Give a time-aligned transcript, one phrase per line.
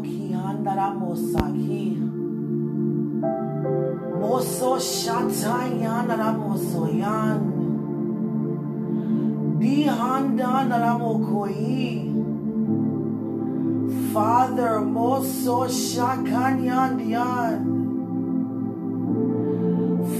[0.00, 1.98] moki andara mosaki.
[4.20, 7.40] Moso shatayandara mosoyan.
[9.58, 12.10] Bihanda naramokoi.
[14.12, 17.60] Father, moso shakanyandian.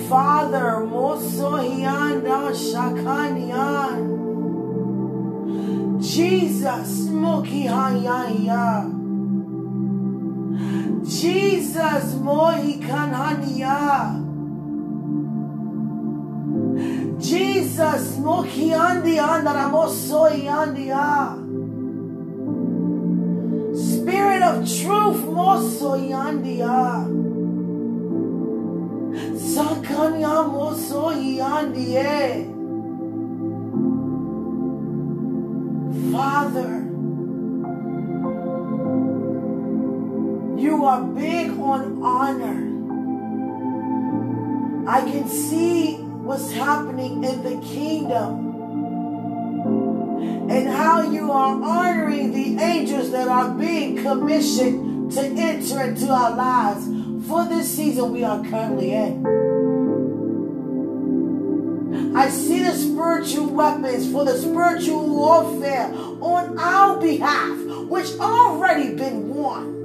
[0.08, 4.00] Father, moso hianda shakanyan.
[6.00, 8.99] Jesus, moki hayaya.
[11.10, 14.14] Jesus, mohi kanhania.
[17.18, 21.34] Jesus, moki andi andaramosoy andia.
[23.74, 27.08] Spirit of truth, mosoy andia.
[29.34, 32.46] Sakanya mosoy andie.
[36.12, 36.89] Father,
[40.80, 42.58] you are big on honor.
[44.88, 48.48] I can see what's happening in the kingdom
[50.50, 56.34] and how you are honoring the angels that are being commissioned to enter into our
[56.34, 56.86] lives
[57.28, 59.26] for this season we are currently in.
[62.16, 67.58] I see the spiritual weapons for the spiritual warfare on our behalf,
[67.90, 69.79] which already been won.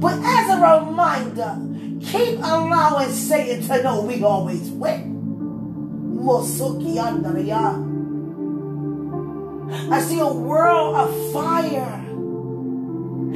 [0.00, 1.58] But as a reminder,
[2.04, 5.16] keep allowing Satan to know we always win.
[6.26, 6.98] Mosuki.
[9.90, 12.02] I see a world of fire.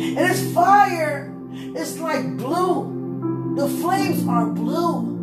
[0.00, 1.34] And this fire
[1.77, 3.55] is like blue.
[3.56, 5.19] The flames are blue.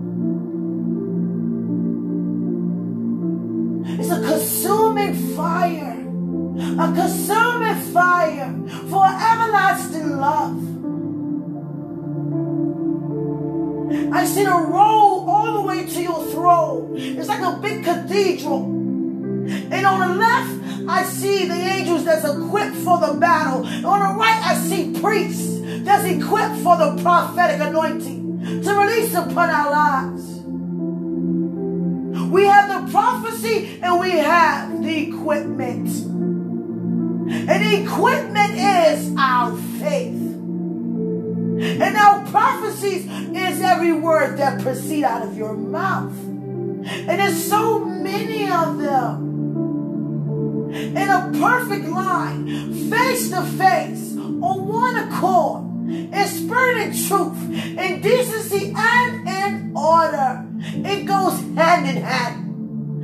[4.00, 5.94] It's a consuming fire.
[6.80, 8.54] A consuming fire
[8.90, 10.67] for everlasting love.
[14.18, 16.96] I see the road all the way to your throne.
[16.98, 18.64] It's like a big cathedral.
[18.64, 23.64] And on the left, I see the angels that's equipped for the battle.
[23.64, 29.14] And on the right, I see priests that's equipped for the prophetic anointing to release
[29.14, 30.24] upon our lives.
[32.32, 35.90] We have the prophecy and we have the equipment.
[37.30, 40.27] And the equipment is our faith.
[41.60, 46.14] And our prophecies is every word that proceed out of your mouth.
[46.20, 49.36] And there's so many of them.
[50.74, 57.42] In a perfect line, face to face, on one accord, in spirit and truth,
[57.78, 60.46] in decency and in order.
[60.60, 62.47] It goes hand in hand.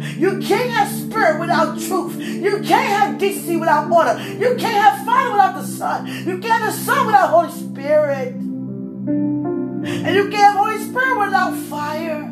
[0.04, 2.18] You can't have spirit without truth.
[2.20, 4.22] You can't have decency without order.
[4.34, 6.08] You can't have fire without the sun.
[6.08, 8.34] You can't have the sun without Holy Spirit.
[8.36, 12.30] And you can't have Holy Spirit without fire.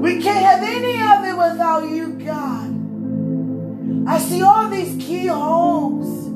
[0.00, 2.70] We can't have any of it without you, God.
[4.08, 6.30] I see all these keyholes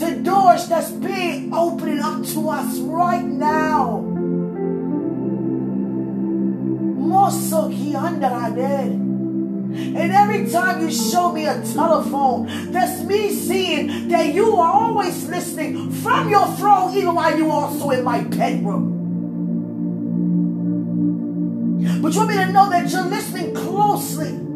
[0.00, 4.15] to doors that's being opening up to us right now.
[9.76, 15.28] And every time you show me a telephone, that's me seeing that you are always
[15.28, 18.92] listening from your throne, even while you're also in my bedroom.
[22.00, 24.46] But you want me to know that you're listening closely.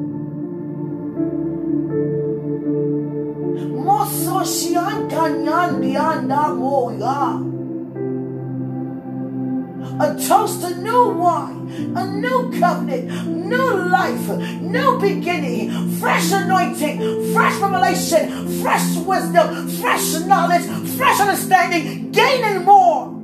[10.00, 14.28] A toast to new wine, a new covenant, new life,
[14.60, 20.64] new beginning, fresh anointing, fresh revelation, fresh wisdom, fresh knowledge,
[20.96, 23.20] fresh understanding, gaining more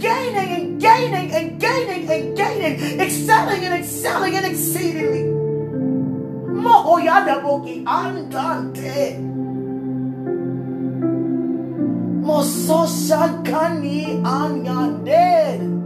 [0.00, 5.24] gaining and gaining and gaining and gaining, excelling and excelling and exceedingly.
[6.64, 9.20] Mohoyadaboki andante.
[12.24, 15.79] Mososhakani anyande.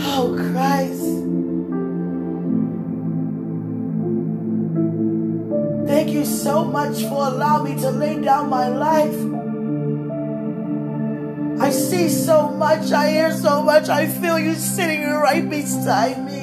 [0.00, 1.08] Oh Christ.
[5.88, 9.18] Thank you so much for allowing me to lay down my life.
[11.60, 16.37] I see so much, I hear so much, I feel you sitting right beside me.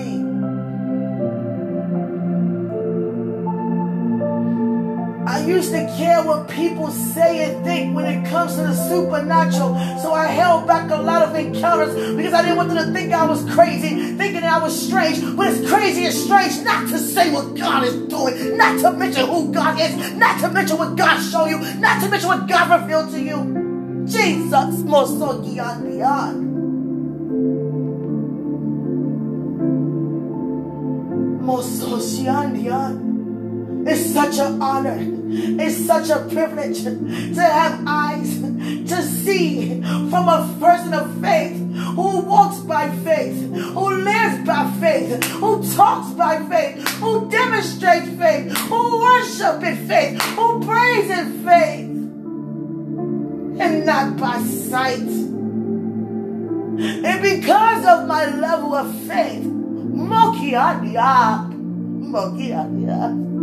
[5.47, 9.75] Used to care what people say and think when it comes to the supernatural.
[10.00, 13.13] So I held back a lot of encounters because I didn't want them to think
[13.13, 15.21] I was crazy, thinking I was strange.
[15.36, 19.27] But it's crazy and strange not to say what God is doing, not to mention
[19.27, 22.81] who God is, not to mention what God showed you, not to mention what God
[22.81, 24.06] revealed to you.
[24.06, 26.45] Jesus, Mosoki on beyond.
[33.88, 34.98] It's such an honor.
[35.00, 41.58] It's such a privilege to have eyes to see from a person of faith
[41.96, 48.58] who walks by faith, who lives by faith, who talks by faith, who demonstrates faith,
[48.58, 51.90] who worships in faith, who prays in faith,
[53.62, 55.00] and not by sight.
[56.80, 61.52] And because of my level of faith, Mokiadia,
[62.02, 63.35] Mokiadia.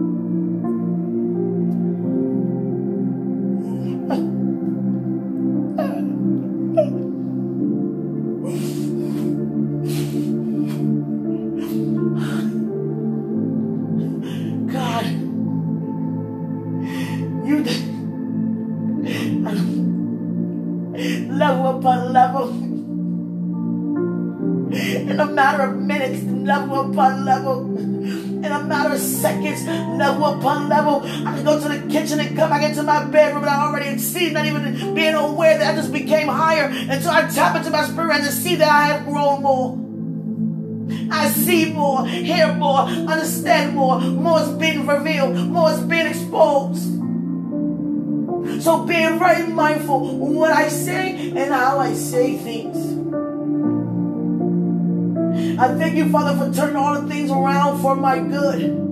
[34.17, 37.85] I not even being aware that I just became higher until I tap into my
[37.85, 39.79] spirit and see that I have grown more.
[41.11, 44.01] I see more, hear more, understand more.
[44.01, 46.83] More is being revealed, more is being exposed.
[48.63, 52.77] So being very mindful what I say and how I say things.
[55.59, 58.92] I thank you, Father, for turning all the things around for my good.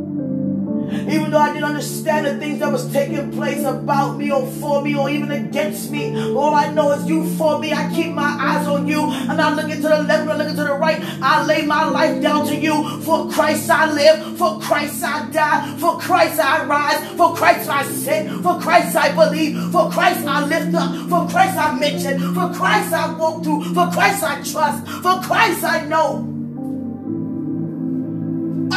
[1.10, 4.82] Even though I didn't understand the things that was taking place about me or for
[4.82, 7.72] me or even against me, all I know is you for me.
[7.72, 10.48] I keep my eyes on you and I look into the left and I look
[10.48, 10.98] into the right.
[11.20, 13.00] I lay my life down to you.
[13.00, 17.82] For Christ I live, for Christ I die, for Christ I rise, for Christ I
[17.84, 22.52] sit, for Christ I believe, for Christ I lift up, for Christ I mention, for
[22.52, 26.39] Christ I walk through, for Christ I trust, for Christ I know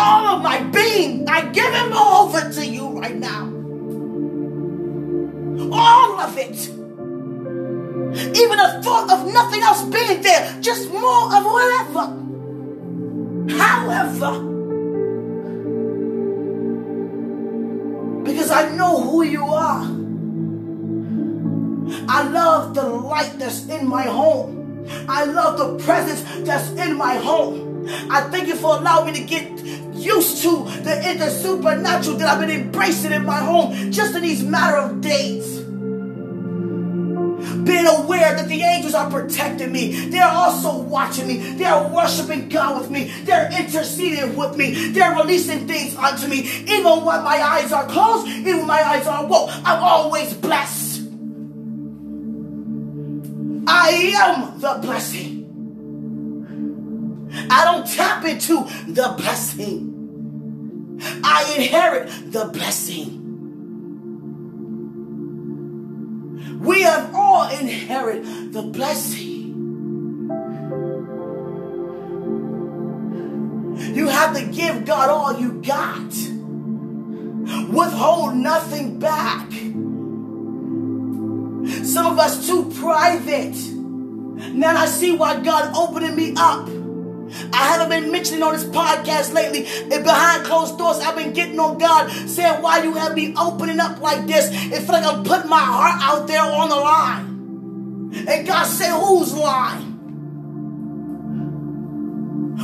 [0.03, 1.27] all of my being.
[1.29, 3.43] I give him over to you right now.
[5.71, 6.57] All of it.
[8.41, 12.03] Even the thought of nothing else being there, just more of whatever.
[13.63, 14.31] However,
[18.23, 19.83] because I know who you are.
[22.07, 24.85] I love the light that's in my home.
[25.07, 27.87] I love the presence that's in my home.
[28.09, 32.39] I thank you for allowing me to get used to the, the supernatural that I've
[32.39, 35.61] been embracing in my home just in these matter of days.
[37.63, 40.07] Being aware that the angels are protecting me.
[40.09, 41.37] They're also watching me.
[41.37, 43.11] They're worshiping God with me.
[43.23, 44.89] They're interceding with me.
[44.89, 46.39] They're releasing things unto me.
[46.39, 51.03] Even when my eyes are closed, even when my eyes are woke, I'm always blessed.
[53.65, 55.43] I am the blessing.
[57.49, 59.92] I don't tap into the blessing.
[61.23, 63.19] I inherit the blessing.
[66.59, 69.33] We have all inherited the blessing.
[73.93, 76.13] You have to give God all you got.
[77.69, 79.51] Withhold nothing back.
[81.85, 83.55] Some of us too private.
[84.53, 86.82] Now I see why God opening me up.
[87.51, 89.65] I haven't been mentioning on this podcast lately.
[89.91, 93.79] And behind closed doors, I've been getting on God saying, Why you have me opening
[93.79, 94.49] up like this?
[94.51, 98.25] It feel like I'm putting my heart out there on the line.
[98.27, 99.89] And God said, Who's lying?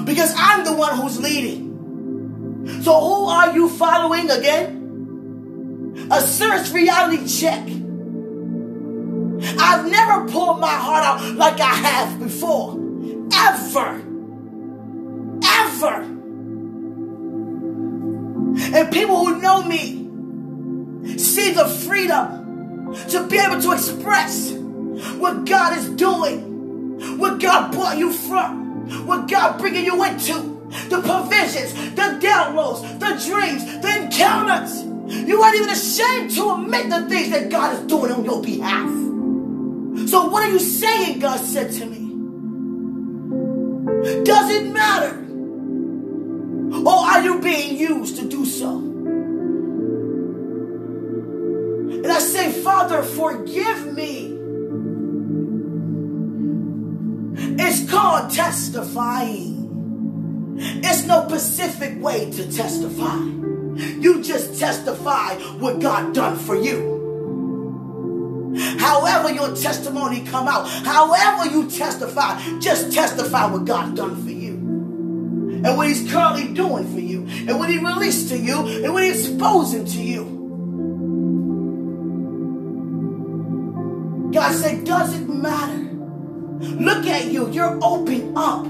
[0.05, 2.81] Because I'm the one who's leading.
[2.83, 6.07] So who are you following again?
[6.11, 7.63] A serious reality check.
[9.59, 12.77] I've never pulled my heart out like I have before.
[13.33, 14.08] Ever.
[18.73, 20.07] And people who know me
[21.17, 24.51] see the freedom to be able to express
[25.17, 30.57] what God is doing, what God brought you from, what God bringing you into,
[30.89, 34.83] the provisions, the downloads, the dreams, the encounters.
[35.27, 38.89] You aren't even ashamed to admit the things that God is doing on your behalf.
[40.09, 42.09] So what are you saying, God said to me?
[44.23, 45.28] Does it matter?
[46.89, 48.77] Or are you being used to do so?
[52.03, 54.35] And I say, Father, forgive me.
[57.63, 59.59] It's called testifying.
[60.57, 63.19] It's no specific way to testify.
[64.03, 66.97] You just testify what God done for you.
[68.79, 74.38] However your testimony come out, however you testify, just testify what God done for you.
[75.63, 77.27] And what he's currently doing for you.
[77.47, 78.65] And what he released to you.
[78.65, 80.39] And what he's exposing to you.
[84.31, 85.89] God said, doesn't matter.
[86.59, 87.49] Look at you.
[87.51, 88.65] You're open up.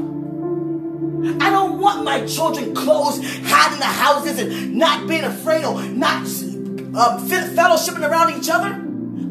[1.42, 6.22] I don't want my children closed, hiding the houses and not being afraid or not
[6.22, 8.68] um, fellowshipping around each other.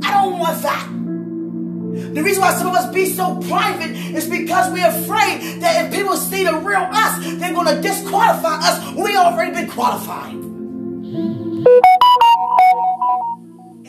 [0.07, 0.98] I don't want that.
[1.99, 5.93] The reason why some of us be so private is because we're afraid that if
[5.93, 8.95] people see the real us, they're going to disqualify us.
[8.95, 10.35] We already been qualified.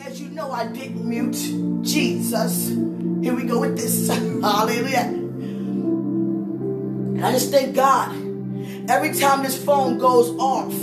[0.04, 2.68] As you know, I didn't mute Jesus.
[2.68, 4.08] Here we go with this.
[4.08, 5.06] Hallelujah.
[7.20, 8.10] And I just thank God.
[8.90, 10.74] Every time this phone goes off,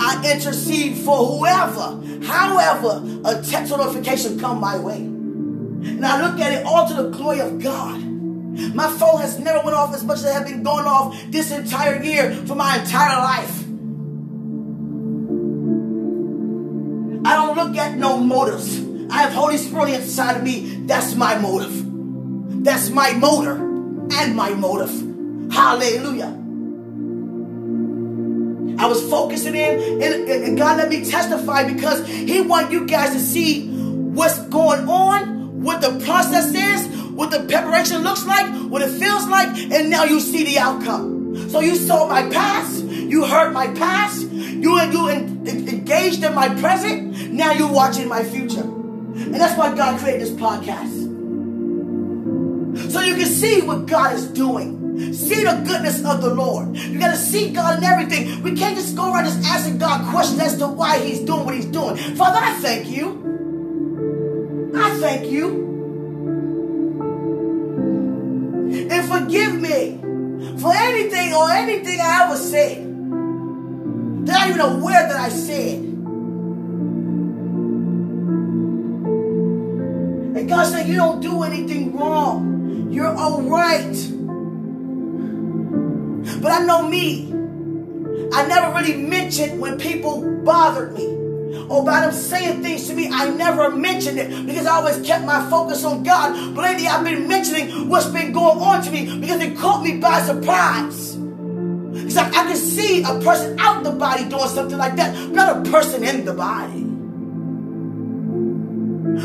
[0.00, 5.13] I intercede for whoever, however, a text notification come my way.
[5.84, 8.02] And I look at it all to the glory of God.
[8.74, 11.50] My phone has never went off as much as it has been going off this
[11.50, 13.60] entire year for my entire life.
[17.26, 18.80] I don't look at no motives.
[19.10, 20.84] I have Holy Spirit inside of me.
[20.86, 22.64] That's my motive.
[22.64, 24.90] That's my motor and my motive.
[25.52, 26.40] Hallelujah.
[28.78, 33.12] I was focusing in, and, and God let me testify because He want you guys
[33.12, 38.82] to see what's going on, what the process is, what the preparation looks like, what
[38.82, 41.48] it feels like, and now you see the outcome.
[41.48, 47.32] So you saw my past, you heard my past, you you engaged in my present.
[47.32, 50.92] Now you're watching my future, and that's why God created this podcast,
[52.90, 54.82] so you can see what God is doing.
[55.12, 56.76] See the goodness of the Lord.
[56.76, 58.44] You got to see God in everything.
[58.44, 61.56] We can't just go around just asking God questions as to why He's doing what
[61.56, 61.96] He's doing.
[61.96, 63.33] Father, I thank you.
[64.76, 65.62] I thank you.
[68.90, 70.00] And forgive me
[70.58, 72.84] for anything or anything I ever said
[74.26, 75.78] that I'm even aware that I said.
[80.36, 82.88] And God said, You don't do anything wrong.
[82.90, 84.10] You're all right.
[86.42, 87.32] But I know me.
[88.32, 91.23] I never really mentioned when people bothered me
[91.54, 93.08] Oh, or about them saying things to me.
[93.10, 96.54] I never mentioned it because I always kept my focus on God.
[96.54, 99.98] But lately I've been mentioning what's been going on to me because it caught me
[99.98, 101.14] by surprise.
[101.96, 105.66] It's like I can see a person out the body doing something like that, not
[105.66, 106.82] a person in the body.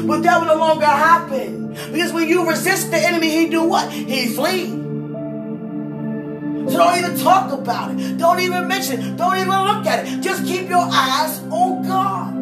[0.07, 1.73] But that will no longer happen.
[1.91, 3.91] Because when you resist the enemy, he do what?
[3.91, 4.78] He flee.
[6.69, 8.17] So don't even talk about it.
[8.17, 9.17] Don't even mention it.
[9.17, 10.21] Don't even look at it.
[10.21, 12.33] Just keep your eyes on God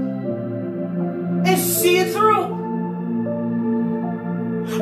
[1.48, 2.58] and see it through.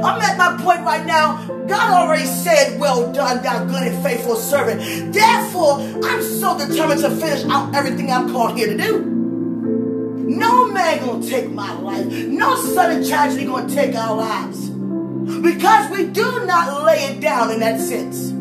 [0.02, 1.46] I'm at my point right now.
[1.68, 5.14] God already said, Well done, thou good and faithful servant.
[5.14, 9.04] Therefore, I'm so determined to finish out everything I'm called here to do.
[10.28, 12.06] No man gonna take my life.
[12.08, 14.70] No sudden tragedy gonna take our lives.
[14.70, 18.35] Because we do not lay it down in that sense.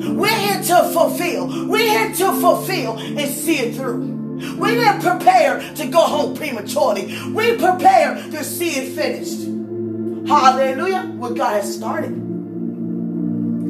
[0.00, 1.68] We're here to fulfill.
[1.68, 3.98] We're here to fulfill and see it through.
[4.56, 7.14] We didn't prepare to go home prematurely.
[7.32, 9.40] We prepare to see it finished.
[10.26, 11.02] Hallelujah.
[11.02, 12.12] What God has started.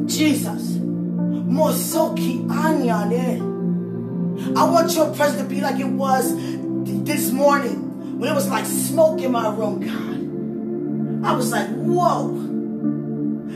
[0.07, 0.77] Jesus.
[1.51, 3.49] Mosoki anyane.
[4.57, 6.33] I want your presence to be like it was
[7.03, 11.27] this morning when it was like smoke in my room, God.
[11.27, 12.50] I was like, whoa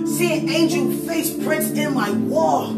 [0.05, 2.73] seeing angel face prints in my wall.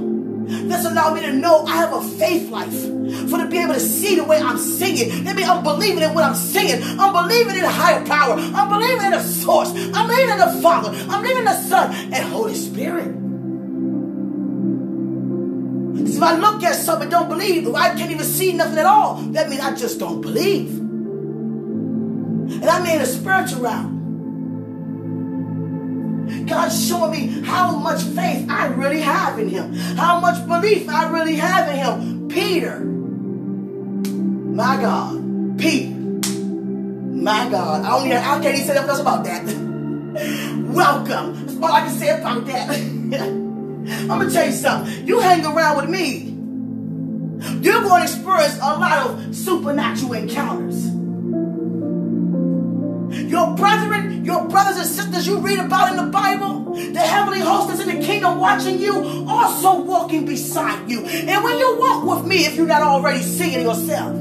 [0.47, 2.71] This allowed me to know I have a faith life.
[3.29, 5.23] For to be able to see the way I'm singing.
[5.23, 6.81] Means I'm believing in what I'm singing.
[6.99, 8.35] I'm believing in a higher power.
[8.37, 9.69] I'm believing in a source.
[9.71, 10.89] I'm believing in the Father.
[10.89, 13.13] I'm believing in the Son and Holy Spirit.
[16.07, 19.15] So if I look at something don't believe, I can't even see nothing at all,
[19.15, 20.69] that means I just don't believe.
[22.49, 23.96] And I mean in the spiritual realm.
[26.47, 31.11] God's showing me how much faith I really have in Him, how much belief I
[31.11, 32.27] really have in Him.
[32.29, 37.83] Peter, my God, Peter, my God.
[37.83, 39.45] I don't I can't even say nothing else about that.
[40.73, 41.45] Welcome.
[41.45, 42.69] That's all I can say about that.
[42.69, 45.07] I'm gonna tell you something.
[45.07, 46.33] You hang around with me,
[47.61, 50.96] you're to experience a lot of supernatural encounters.
[53.27, 57.73] Your brethren, your brothers and sisters you read about in the Bible, the heavenly host
[57.73, 61.05] is in the kingdom watching you, also walking beside you.
[61.05, 64.15] And when you walk with me, if you're not already seeing yourself,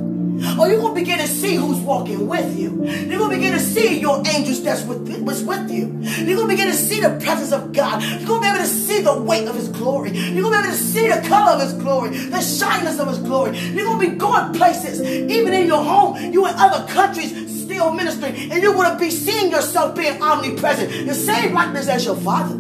[0.58, 2.84] or you're going to begin to see who's walking with you.
[2.84, 5.86] You're going to begin to see your angels that's with, was with you.
[6.02, 8.02] You're going to begin to see the presence of God.
[8.02, 10.10] You're going to be able to see the weight of His glory.
[10.10, 13.08] You're going to be able to see the color of His glory, the shyness of
[13.08, 13.56] His glory.
[13.58, 17.92] You're going to be going places, even in your home, you in other countries still
[17.92, 22.54] ministering, and going to be seeing yourself being omnipresent, the same likeness as your Father.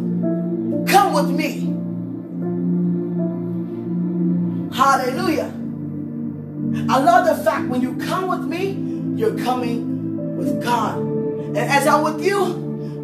[0.90, 1.66] Come with me.
[4.76, 5.52] Hallelujah.
[6.90, 10.98] I love the fact when you come with me, you're coming with God.
[10.98, 12.42] And as I'm with you,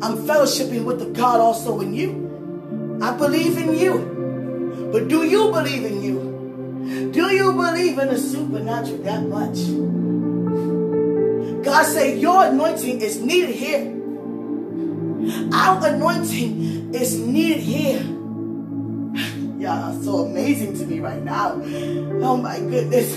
[0.02, 2.98] I'm fellowshipping with the God also in you.
[3.00, 4.90] I believe in you.
[4.92, 7.10] But do you believe in you?
[7.12, 10.11] Do you believe in the supernatural that much?
[11.62, 13.86] God say your anointing is needed here.
[15.54, 18.00] Our anointing is needed here.
[19.60, 21.52] Y'all are so amazing to me right now.
[22.22, 23.16] Oh my goodness.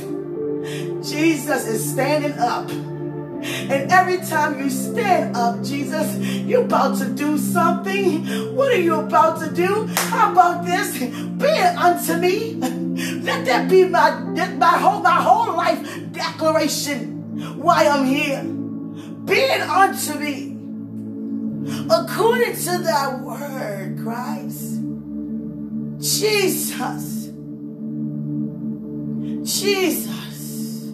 [1.10, 2.70] Jesus is standing up.
[2.70, 8.56] And every time you stand up, Jesus, you're about to do something.
[8.56, 9.88] What are you about to do?
[9.88, 11.00] How about this?
[11.00, 12.54] Be it unto me.
[13.24, 14.20] Let that be my,
[14.58, 15.80] my whole my whole life
[16.12, 17.14] declaration
[17.56, 18.44] why I'm here.
[19.25, 20.51] Be it unto me.
[21.89, 24.82] According to thy word, Christ.
[26.00, 27.32] Jesus.
[29.44, 30.89] Jesus.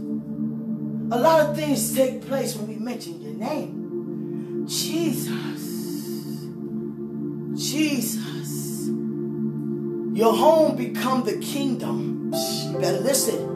[1.11, 4.65] A lot of things take place when we mention your name.
[4.67, 5.61] Jesus.
[7.55, 8.87] Jesus.
[10.13, 12.31] Your home become the kingdom.
[12.33, 13.50] You better listen.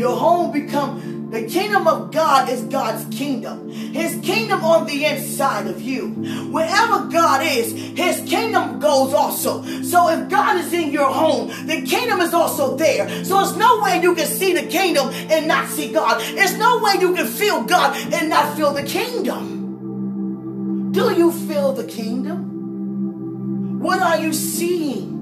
[0.00, 3.68] Your home become the kingdom of God is God's kingdom.
[3.68, 6.08] His kingdom on the inside of you.
[6.50, 9.62] Wherever God is, his kingdom goes also.
[9.82, 13.06] So if God is in your home, the kingdom is also there.
[13.26, 16.18] So there's no way you can see the kingdom and not see God.
[16.34, 19.58] There's no way you can feel God and not feel the kingdom.
[20.92, 23.80] Do you feel the kingdom?
[23.80, 25.19] What are you seeing?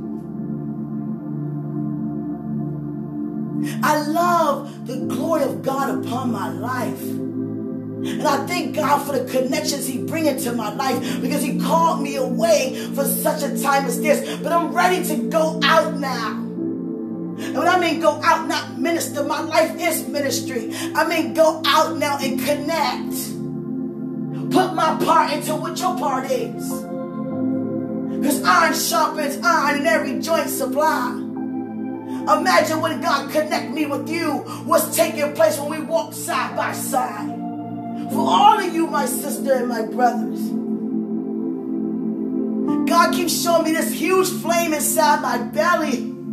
[3.83, 7.03] I love the glory of God upon my life.
[7.03, 12.01] And I thank God for the connections He bring into my life because He called
[12.01, 14.41] me away for such a time as this.
[14.41, 16.31] But I'm ready to go out now.
[17.41, 20.71] And when I mean go out, not minister, my life is ministry.
[20.95, 23.13] I mean go out now and connect.
[24.53, 26.69] Put my part into what your part is.
[28.19, 31.28] Because iron sharpens iron and every joint supply.
[32.37, 36.73] Imagine when God connect me with you, what's taking place when we walk side by
[36.73, 37.27] side.
[38.11, 40.41] For all of you, my sister and my brothers.
[42.89, 46.15] God keeps showing me this huge flame inside my belly.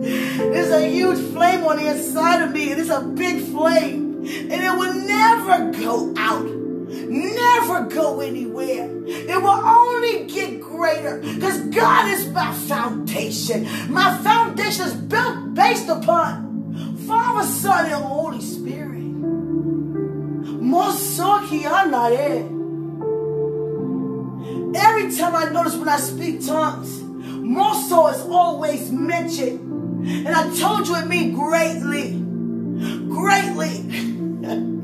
[0.00, 4.16] There's a huge flame on the inside of me, and it's a big flame.
[4.26, 6.65] And it will never go out
[7.08, 8.90] never go anywhere.
[9.06, 13.64] It will only get greater because God is my foundation.
[13.92, 18.96] My foundation is built based upon Father, Son, and Holy Spirit.
[24.78, 30.06] Every time I notice when I speak tongues, Moso is always mentioned.
[30.06, 32.20] And I told you it means greatly.
[33.08, 34.72] Greatly.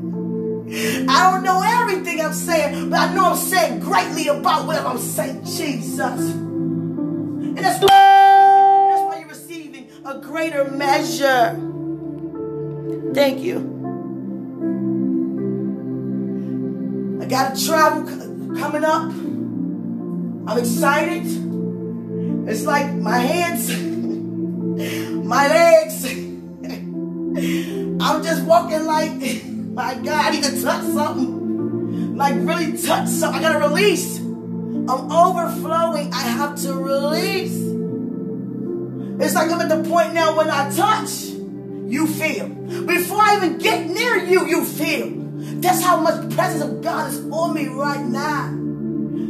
[0.75, 4.97] I don't know everything I'm saying, but I know I'm saying greatly about whatever I'm
[4.97, 5.45] saying.
[5.45, 5.99] Jesus.
[5.99, 11.59] And that's, that's why you're receiving a greater measure.
[13.13, 13.59] Thank you.
[17.21, 18.07] I got a travel
[18.55, 19.11] coming up.
[20.49, 21.27] I'm excited.
[22.49, 23.69] It's like my hands,
[25.23, 26.05] my legs.
[28.03, 29.11] I'm just walking like
[29.73, 32.15] my God, I need to touch something.
[32.15, 33.43] Like really touch something.
[33.43, 34.19] I gotta release.
[34.19, 36.13] I'm overflowing.
[36.13, 37.57] I have to release.
[39.19, 41.23] It's like I'm at the point now when I touch,
[41.91, 42.49] you feel.
[42.49, 45.11] Before I even get near you, you feel.
[45.61, 48.51] That's how much presence of God is on me right now.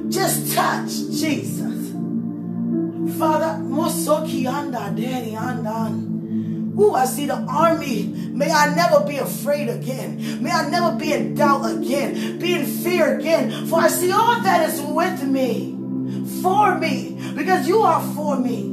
[0.09, 1.91] Just touch Jesus.
[3.17, 6.12] Father, mosoki anda daddy anda.
[6.79, 8.07] Ooh, I see the army.
[8.07, 10.41] May I never be afraid again.
[10.43, 13.67] May I never be in doubt again, be in fear again.
[13.67, 15.77] For I see all that is with me,
[16.41, 18.71] for me, because you are for me.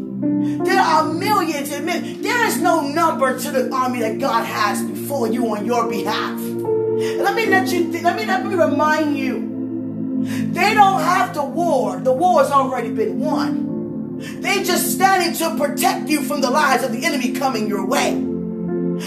[0.64, 2.22] There are millions and millions.
[2.22, 6.38] There is no number to the army that God has before you on your behalf.
[6.40, 7.90] let me let you.
[7.90, 9.48] Th- let me let me remind you.
[10.52, 11.98] They don't have to war.
[11.98, 13.69] The war has already been won.
[14.20, 18.14] They just standing to protect you from the lies of the enemy coming your way.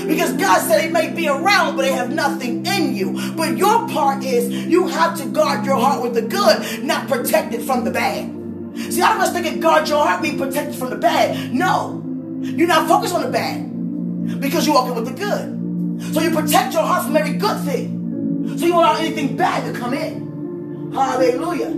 [0.08, 3.34] Because God said they may be around, but they have nothing in you.
[3.36, 7.54] But your part is you have to guard your heart with the good, not protect
[7.54, 8.26] it from the bad.
[8.92, 11.54] See, I was thinking guard your heart mean protect it from the bad.
[11.54, 12.02] No.
[12.42, 16.14] You're not focused on the bad because you're walking with the good.
[16.14, 18.58] So you protect your heart from every good thing.
[18.58, 20.92] So you allow anything bad to come in.
[20.92, 21.72] Hallelujah.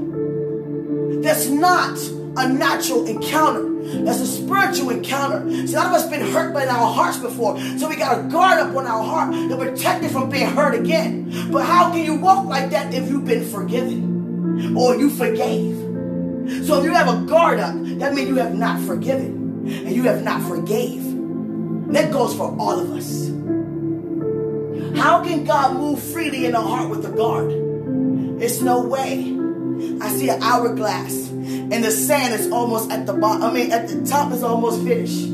[1.22, 1.98] That's not
[2.38, 3.72] a natural encounter.
[4.04, 5.50] That's a spiritual encounter.
[5.68, 7.60] See, a lot of us been hurt by our hearts before.
[7.78, 10.74] So we got to guard up on our heart to protect it from being hurt
[10.76, 11.52] again.
[11.52, 14.76] But how can you walk like that if you've been forgiven?
[14.78, 15.76] Or you forgave?
[16.66, 19.66] So if you have a guard up, that means you have not forgiven.
[19.68, 21.04] And you have not forgave.
[21.94, 23.30] That goes for all of us.
[24.98, 27.52] How can God move freely in the heart with a guard?
[28.42, 29.36] It's no way.
[30.02, 31.30] I see an hourglass
[31.72, 33.44] and the sand is almost at the bottom.
[33.44, 35.30] I mean, at the top is almost finished.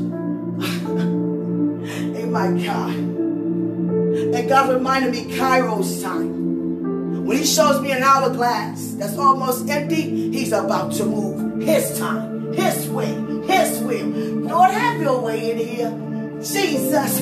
[2.30, 2.94] my God.
[2.94, 7.26] And God reminded me Kairos time.
[7.26, 12.52] When he shows me an hourglass that's almost empty, he's about to move his time,
[12.52, 13.14] his way,
[13.46, 14.06] his will.
[14.06, 16.38] Lord, have your way in here.
[16.42, 17.20] Jesus.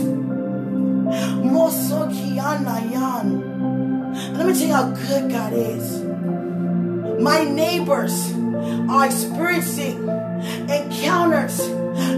[4.32, 6.02] Let me tell you how good God is.
[7.20, 8.32] My neighbors
[8.90, 10.08] are experiencing
[10.68, 11.60] encounters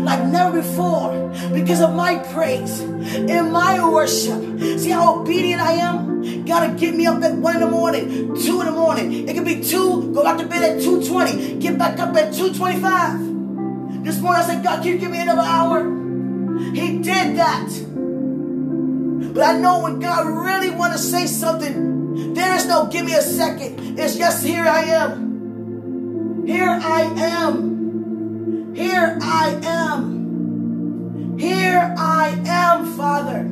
[0.00, 4.40] like never before because of my praise and my worship.
[4.78, 6.44] See how obedient I am?
[6.44, 9.28] Gotta get me up at one in the morning, two in the morning.
[9.28, 14.05] It could be two, go back to bed at 2.20, get back up at 2.25.
[14.05, 15.85] This morning I said, God, can you give me another hour?
[16.74, 17.68] He did that.
[19.35, 23.14] But I know when God really want to say something, there is no give me
[23.14, 23.98] a second.
[23.98, 25.32] It's just here I am.
[26.46, 28.74] Here I am.
[28.74, 31.38] Here I am.
[31.38, 33.44] Here I am, Father.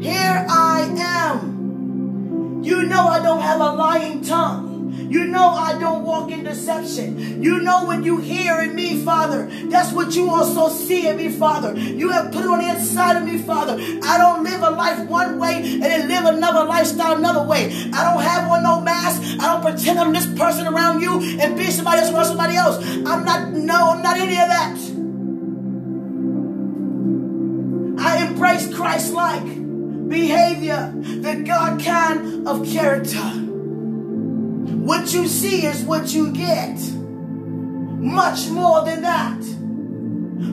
[0.00, 2.62] Here I am.
[2.62, 4.73] You know I don't have a lying tongue.
[5.14, 7.40] You know I don't walk in deception.
[7.40, 11.28] You know when you hear in me, Father, that's what you also see in me,
[11.28, 11.72] Father.
[11.78, 13.74] You have put it on the inside of me, Father.
[14.02, 17.66] I don't live a life one way and then live another lifestyle another way.
[17.92, 19.22] I don't have on no mask.
[19.40, 22.84] I don't pretend I'm this person around you and be somebody else around somebody else.
[22.84, 24.76] I'm not, no, I'm not any of that.
[28.04, 33.52] I embrace Christ-like behavior, the God kind of character.
[34.84, 36.78] What you see is what you get.
[38.04, 39.40] Much more than that.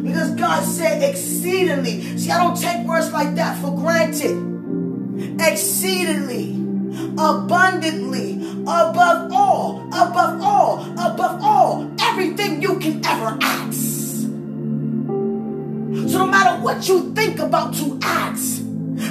[0.01, 2.17] Because God said exceedingly.
[2.17, 4.37] See, I don't take words like that for granted.
[5.37, 6.53] Exceedingly,
[7.19, 14.21] abundantly, above all, above all, above all, everything you can ever ask.
[16.09, 18.61] So no matter what you think about to ask,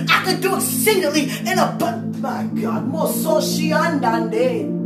[0.08, 2.22] I can do exceedingly and abundant.
[2.22, 4.79] My God, more so she andande.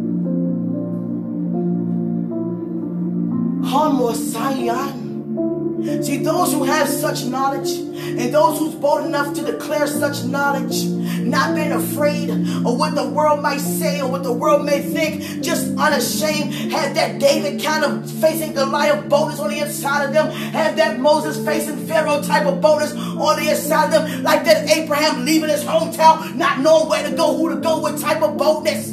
[6.04, 10.84] See, those who have such knowledge and those who's bold enough to declare such knowledge,
[10.84, 15.42] not being afraid of what the world might say or what the world may think,
[15.42, 20.30] just unashamed, have that David kind of facing Goliath boldness on the inside of them,
[20.30, 24.70] have that Moses facing Pharaoh type of boldness on the inside of them, like that
[24.70, 28.38] Abraham leaving his hometown, not knowing where to go, who to go with type of
[28.38, 28.92] boldness.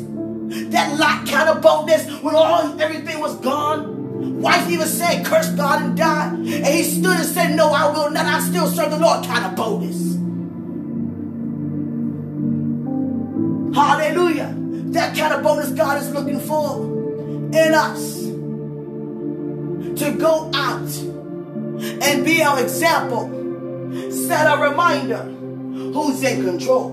[0.71, 4.00] That Lot kind of boldness when all everything was gone.
[4.21, 6.27] Wife even said, curse God and die.
[6.29, 8.25] And he stood and said, no, I will not.
[8.25, 9.25] I still serve the Lord.
[9.25, 10.11] Kind of boldness.
[13.75, 14.53] Hallelujah.
[14.91, 18.21] That kind of boldness God is looking for in us.
[20.01, 20.89] To go out
[22.03, 23.29] and be our example.
[24.11, 26.91] Set a reminder who's in control.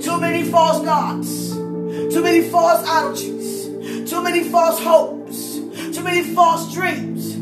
[0.00, 1.52] Too many false gods.
[1.52, 4.10] Too many false idolatries.
[4.10, 5.21] Too many false hopes
[6.02, 7.34] too many false dreams,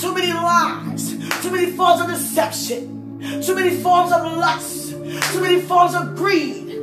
[0.00, 1.10] too many lies,
[1.42, 6.78] too many forms of deception, too many forms of lust, too many forms of greed.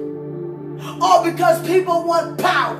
[1.01, 2.75] All because people want power,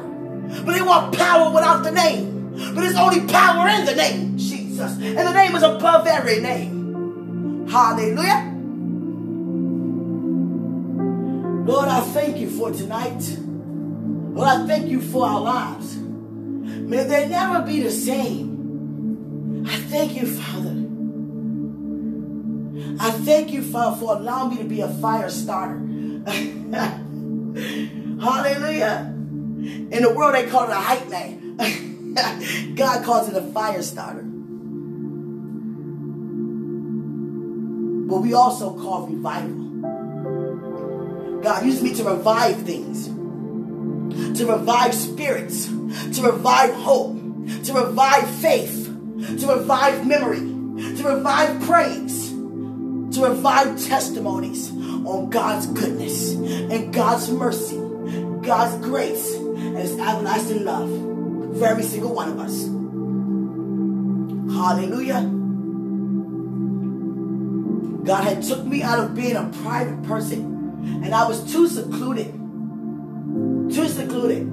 [0.64, 2.52] but they want power without the name.
[2.76, 4.98] But there's only power in the name, Jesus.
[4.98, 7.68] And the name is above every name.
[7.68, 8.52] Hallelujah.
[11.66, 13.36] Lord, I thank you for tonight.
[13.40, 16.03] Lord, I thank you for our lives.
[16.94, 19.66] May they never be the same.
[19.68, 20.76] I thank you, Father.
[23.04, 25.80] I thank you, Father, for allowing me to be a fire starter.
[28.22, 29.12] Hallelujah.
[29.12, 31.56] In the world, they call it a hype man.
[32.76, 34.22] God calls it a fire starter.
[38.08, 39.82] But we also call revival.
[41.42, 43.10] God used me to revive things,
[44.36, 47.16] to revive spirits, to revive hope,
[47.64, 48.86] to revive faith,
[49.40, 57.78] to revive memory, to revive praise, to revive testimonies on God's goodness and God's mercy,
[58.42, 60.90] God's grace, and His everlasting love
[61.58, 62.64] for every single one of us.
[64.56, 65.22] Hallelujah.
[68.06, 70.54] God had took me out of being a private person
[71.04, 72.43] and I was too secluded.
[73.72, 74.48] Too secluded.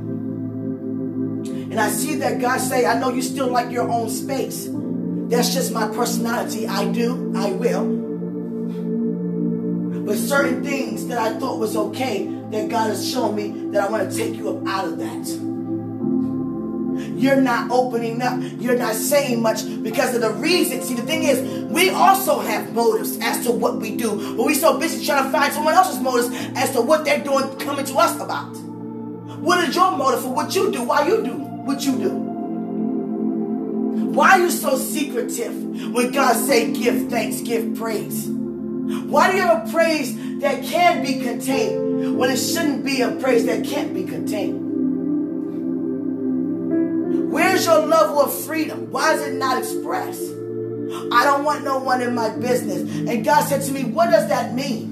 [1.70, 4.68] And I see that God say, I know you still like your own space.
[4.70, 6.66] That's just my personality.
[6.66, 7.32] I do.
[7.36, 7.86] I will.
[10.04, 13.90] But certain things that I thought was okay, that God has shown me that I
[13.90, 15.28] want to take you up out of that.
[17.16, 18.40] You're not opening up.
[18.58, 20.82] You're not saying much because of the reason.
[20.82, 24.36] See, the thing is, we also have motives as to what we do.
[24.36, 27.56] But we're so busy trying to find someone else's motives as to what they're doing,
[27.58, 28.56] coming to us about.
[29.40, 30.82] What is your motive for what you do?
[30.82, 32.10] Why you do what you do?
[34.10, 38.26] Why are you so secretive when God say give thanks, give praise?
[38.28, 43.12] Why do you have a praise that can be contained when it shouldn't be a
[43.12, 44.68] praise that can't be contained?
[47.30, 48.90] Where's your level of freedom?
[48.90, 50.22] Why is it not expressed?
[51.12, 52.82] I don't want no one in my business.
[52.82, 54.89] And God said to me, What does that mean?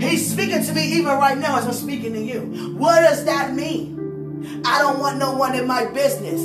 [0.00, 2.74] He's speaking to me even right now as I'm speaking to you.
[2.76, 4.62] What does that mean?
[4.64, 6.42] I don't want no one in my business.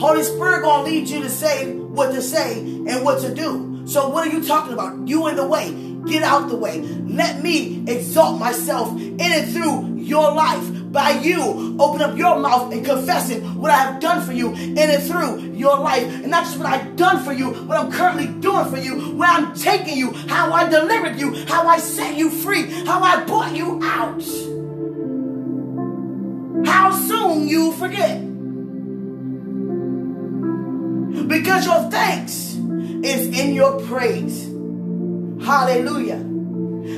[0.00, 3.82] Holy Spirit gonna lead you to say what to say and what to do.
[3.86, 5.06] So what are you talking about?
[5.06, 5.72] You in the way.
[6.06, 6.80] Get out the way.
[6.80, 12.72] Let me exalt myself in and through your life by you open up your mouth
[12.72, 16.04] and confess it, what I have done for you in and through your life.
[16.04, 19.28] And not just what I've done for you, what I'm currently doing for you, where
[19.28, 23.54] I'm taking you, how I delivered you, how I set you free, how I brought
[23.54, 24.22] you out.
[26.66, 28.20] How soon you forget.
[31.26, 32.54] Because your thanks
[33.04, 34.44] is in your praise.
[35.44, 36.24] Hallelujah.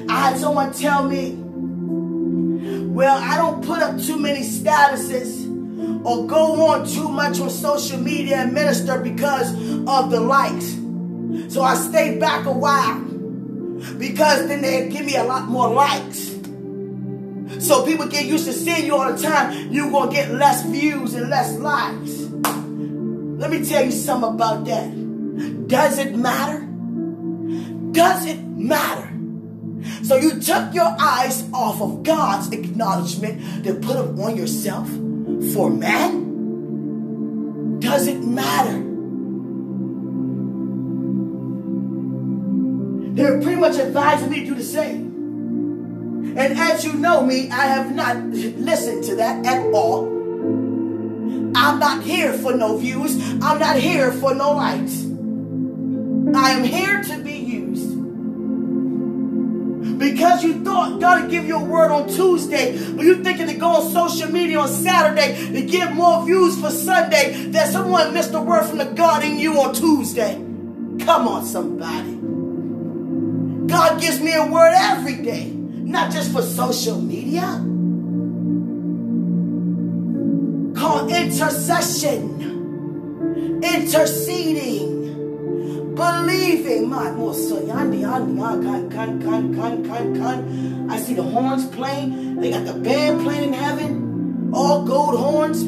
[0.08, 1.42] I had someone tell me,
[2.96, 5.44] well, I don't put up too many statuses
[6.02, 9.52] or go on too much on social media and minister because
[9.86, 10.78] of the likes.
[11.52, 12.98] So I stay back a while
[13.98, 16.34] because then they give me a lot more likes.
[17.62, 19.70] So people get used to seeing you all the time.
[19.70, 22.20] You're going to get less views and less likes.
[23.38, 25.68] Let me tell you something about that.
[25.68, 26.62] Does it matter?
[27.92, 29.05] Does it matter?
[30.02, 34.88] So you took your eyes off of God's acknowledgement to put them on yourself
[35.52, 36.26] for man?
[37.80, 38.82] Does it matter?
[43.14, 46.34] They're pretty much advising me to do the same.
[46.36, 50.06] And as you know me, I have not listened to that at all.
[51.56, 53.16] I'm not here for no views.
[53.42, 55.02] I'm not here for no likes.
[56.34, 57.16] I am here to
[60.16, 63.54] because you thought God would give you a word on Tuesday, but you're thinking to
[63.54, 68.32] go on social media on Saturday to get more views for Sunday, that someone missed
[68.32, 70.36] a word from the God in you on Tuesday.
[71.04, 72.16] Come on, somebody.
[73.66, 77.42] God gives me a word every day, not just for social media.
[80.80, 82.40] Called intercession,
[83.62, 84.95] interceding
[85.96, 86.88] believing.
[86.88, 87.10] My.
[90.88, 92.36] I see the horns playing.
[92.40, 94.50] They got the band playing in heaven.
[94.54, 95.64] All gold horns.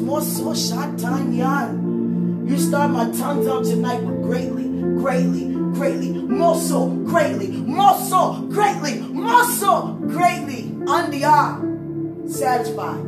[2.49, 8.41] You start my tongues out tonight with greatly, greatly, greatly, more so, greatly, more so,
[8.49, 10.63] greatly, more so, greatly.
[10.87, 11.59] Andia,
[12.27, 13.05] satisfied.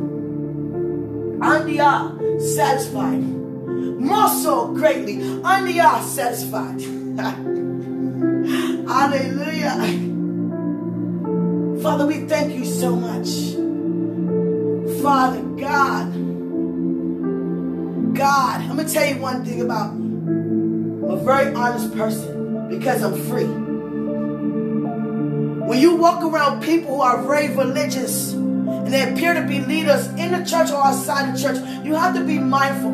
[1.40, 3.22] Andia, satisfied.
[3.22, 5.16] More so, greatly.
[5.16, 7.01] Andia, satisfied.
[8.88, 9.76] Hallelujah.
[11.82, 13.28] Father, we thank you so much.
[15.02, 16.12] Father God.
[18.14, 20.06] God, I'm going to tell you one thing about me.
[21.04, 23.44] I'm a very honest person because I'm free.
[25.66, 30.06] When you walk around people who are very religious and they appear to be leaders
[30.14, 32.92] in the church or outside the church, you have to be mindful.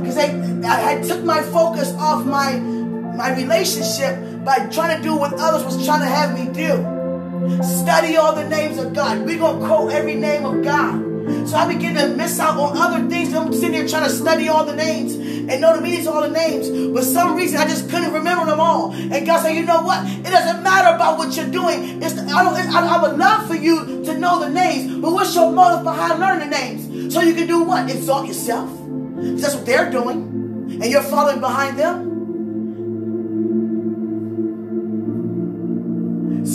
[0.00, 2.83] Because I, I took my focus off my
[3.16, 7.62] my relationship by trying to do what others was trying to have me do.
[7.62, 9.24] Study all the names of God.
[9.24, 11.14] We're going to quote every name of God.
[11.48, 13.32] So I begin to miss out on other things.
[13.34, 16.22] I'm sitting here trying to study all the names and know the meanings of all
[16.22, 16.68] the names.
[16.68, 18.92] But some reason I just couldn't remember them all.
[18.92, 20.06] And God said, you know what?
[20.06, 22.02] It doesn't matter about what you're doing.
[22.02, 25.00] It's the, I, don't, I, I would love for you to know the names.
[25.00, 27.14] But what's your motive behind learning the names?
[27.14, 27.90] So you can do what?
[27.90, 28.70] Exalt yourself.
[29.16, 30.78] That's what they're doing.
[30.82, 32.13] And you're following behind them.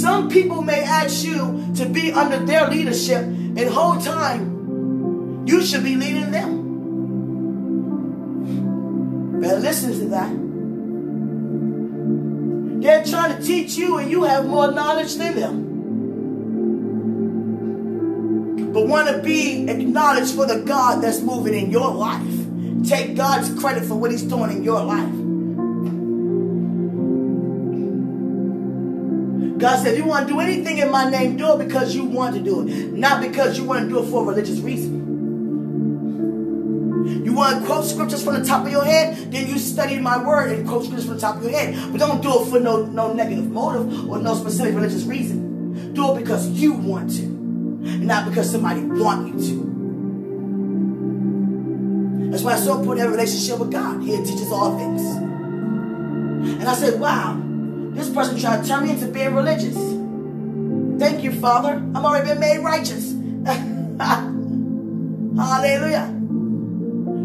[0.09, 5.83] Some people may ask you to be under their leadership, and whole time you should
[5.83, 6.49] be leading them.
[9.39, 10.31] Better listen to that.
[12.81, 15.55] They're trying to teach you, and you have more knowledge than them.
[18.73, 22.47] But want to be acknowledged for the God that's moving in your life.
[22.83, 25.28] Take God's credit for what He's doing in your life.
[29.59, 32.33] God said, you want to do anything in my name, do it because you want
[32.35, 35.07] to do it, not because you want to do it for a religious reason.
[37.25, 40.23] You want to quote scriptures from the top of your head, then you study my
[40.23, 41.91] word and quote scriptures from the top of your head.
[41.91, 45.93] But don't do it for no, no negative motive or no specific religious reason.
[45.93, 49.69] Do it because you want to, not because somebody want you to.
[52.31, 54.01] That's why I so put in a relationship with God.
[54.03, 55.01] He teaches all things.
[55.01, 57.35] And I said, wow,
[57.95, 59.75] this person tried to turn me into being religious.
[60.99, 61.73] Thank you, Father.
[61.73, 63.13] I'm already been made righteous.
[65.37, 66.13] Hallelujah.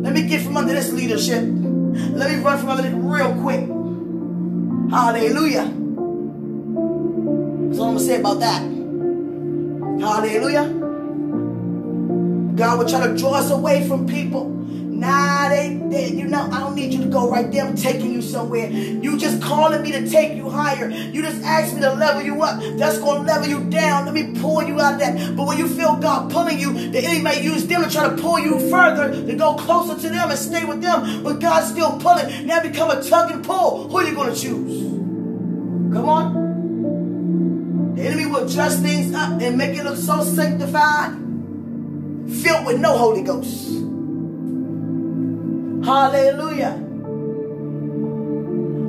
[0.03, 1.43] Let me get from under this leadership.
[1.43, 3.69] Let me run from under it real quick.
[4.91, 5.65] Hallelujah.
[7.69, 8.63] That's all I'm going to say about that.
[10.01, 10.69] Hallelujah.
[12.57, 14.64] God will try to draw us away from people.
[14.95, 17.65] Nah, they, they, you know, I don't need you to go right there.
[17.65, 18.71] I'm taking you somewhere.
[18.71, 20.89] You just calling me to take you higher.
[20.89, 22.61] You just asked me to level you up.
[22.79, 24.05] That's going to level you down.
[24.05, 25.37] Let me pull you out of that.
[25.37, 28.17] But when you feel God pulling you, the enemy may use them to try to
[28.23, 31.25] pull you further, to go closer to them and stay with them.
[31.25, 32.47] But God's still pulling.
[32.47, 33.89] Now become a tug and pull.
[33.89, 34.81] Who are you going to choose?
[35.93, 37.95] Come on.
[37.97, 41.13] The enemy will dress things up and make it look so sanctified,
[42.43, 43.73] filled with no Holy Ghost.
[45.85, 46.81] Hallelujah.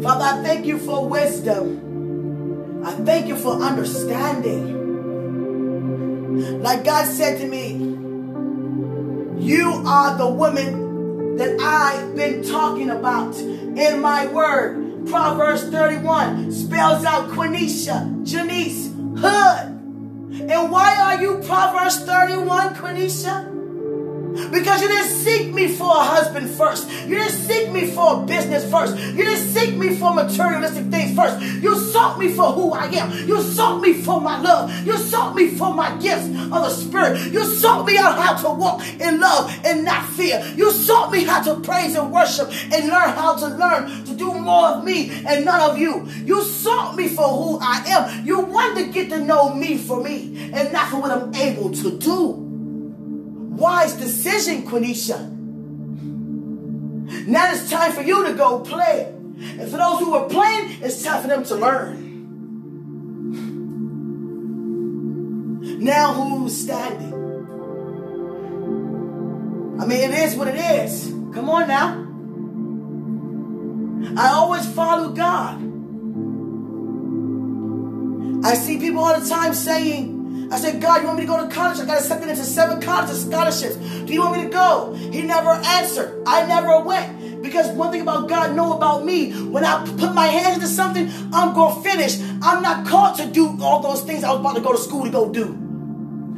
[0.01, 2.83] Father, I thank you for wisdom.
[2.85, 4.85] I thank you for understanding.
[6.61, 7.73] Like God said to me,
[9.43, 15.07] you are the woman that I've been talking about in my word.
[15.07, 18.87] Proverbs 31 spells out Quenisha, Janice,
[19.19, 19.73] Hood.
[20.49, 23.54] And why are you Proverbs 31, Quenisha?
[24.51, 26.89] Because you didn't seek me for a husband first.
[26.89, 28.97] You didn't seek me for a business first.
[28.97, 31.41] You didn't seek me for materialistic things first.
[31.41, 33.27] You sought me for who I am.
[33.27, 34.71] You sought me for my love.
[34.85, 37.31] You sought me for my gifts of the Spirit.
[37.31, 40.43] You sought me out how to walk in love and not fear.
[40.55, 44.33] You sought me how to praise and worship and learn how to learn to do
[44.33, 46.07] more of me and none of you.
[46.25, 48.25] You sought me for who I am.
[48.25, 51.71] You wanted to get to know me for me and not for what I'm able
[51.71, 52.44] to do
[53.55, 55.31] wise decision, Quenisha.
[57.27, 59.11] Now it's time for you to go play.
[59.37, 62.05] And for those who are playing, it's time for them to learn.
[65.83, 67.13] Now who's standing?
[69.79, 71.09] I mean, it is what it is.
[71.33, 72.05] Come on now.
[74.17, 75.61] I always follow God.
[78.45, 80.14] I see people all the time saying,
[80.51, 81.79] I said, God, you want me to go to college?
[81.79, 83.75] I got accepted into seven colleges scholarships.
[83.77, 84.93] Do you want me to go?
[84.93, 86.21] He never answered.
[86.25, 87.41] I never went.
[87.41, 91.11] Because one thing about God know about me, when I put my hands into something,
[91.33, 92.19] I'm going to finish.
[92.41, 95.05] I'm not called to do all those things I was about to go to school
[95.05, 95.61] to go do.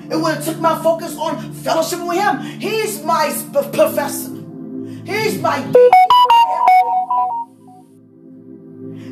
[0.09, 2.39] It would have took my focus on fellowship with him.
[2.59, 4.33] He's my professor.
[5.05, 5.59] He's my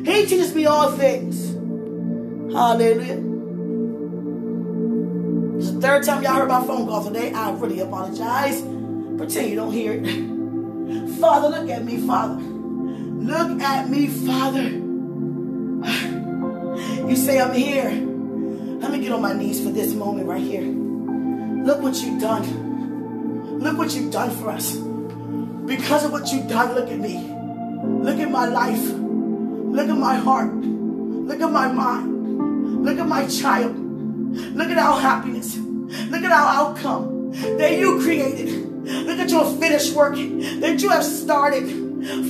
[0.04, 1.52] He teaches me all things.
[2.52, 3.35] Hallelujah.
[5.66, 7.32] It's the third time y'all heard my phone call today.
[7.32, 8.60] I really apologize.
[8.62, 10.04] Pretend you don't hear it.
[11.18, 12.40] Father, look at me, Father.
[12.40, 14.62] Look at me, Father.
[17.08, 17.90] You say I'm here.
[18.80, 20.62] Let me get on my knees for this moment right here.
[20.62, 23.58] Look what you've done.
[23.58, 24.76] Look what you've done for us.
[24.76, 27.16] Because of what you've done, look at me.
[28.04, 28.84] Look at my life.
[28.92, 30.54] Look at my heart.
[30.54, 32.84] Look at my mind.
[32.84, 33.76] Look at my child.
[33.76, 35.58] Look at our happiness.
[36.10, 38.84] Look at our outcome that you created.
[38.84, 41.64] Look at your finished work that you have started.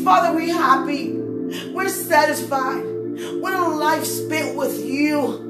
[0.04, 1.12] Father, we're happy.
[1.72, 2.84] We're satisfied.
[3.40, 5.45] What a life spent with you.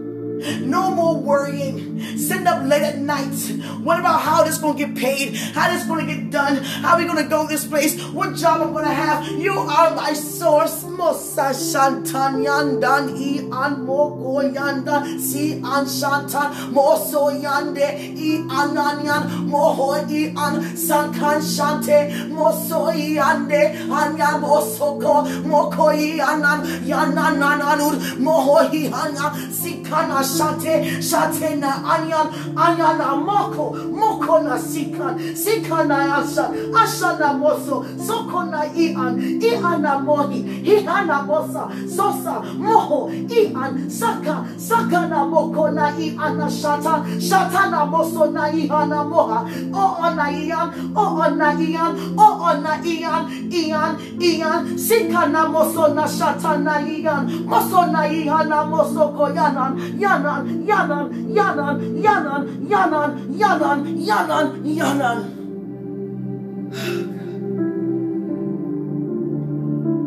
[0.60, 1.96] No more worrying.
[2.16, 3.36] sitting up late at night.
[3.82, 5.36] What about how this gonna get paid?
[5.36, 6.56] How this gonna get done?
[6.56, 8.00] How we gonna go this place?
[8.02, 9.26] What job I'm gonna have?
[9.28, 10.84] You are my source.
[10.96, 13.32] Mosa shantan yandan i
[13.64, 17.86] an moko yanda si an shantan moso yande
[18.26, 18.30] i
[18.60, 19.88] ananyan moho
[20.20, 21.98] i an sankan shante
[22.30, 22.80] moso
[23.18, 23.60] yande
[24.00, 25.16] anya mosoko
[25.52, 29.28] moko i anan yananananud moho i anya
[29.60, 33.66] sikana shante shate na anyan anyana moko
[34.00, 36.50] moko na sikan sikana asha
[36.82, 44.44] asha na moso soko na ian ian na mohi ihana mosa sosa moho ian saka
[44.58, 49.40] saka na moko na ian na shata shata na moso na ihana moha
[49.72, 53.22] o na ian o na ian o na ian
[53.52, 59.78] ian ian sika na moso na shata na ian moso na ihana moso ko yanan
[60.16, 65.18] Yanan, Yanan, Yanan, Yanan, Yanan, Yanan, Yanan, Yanan.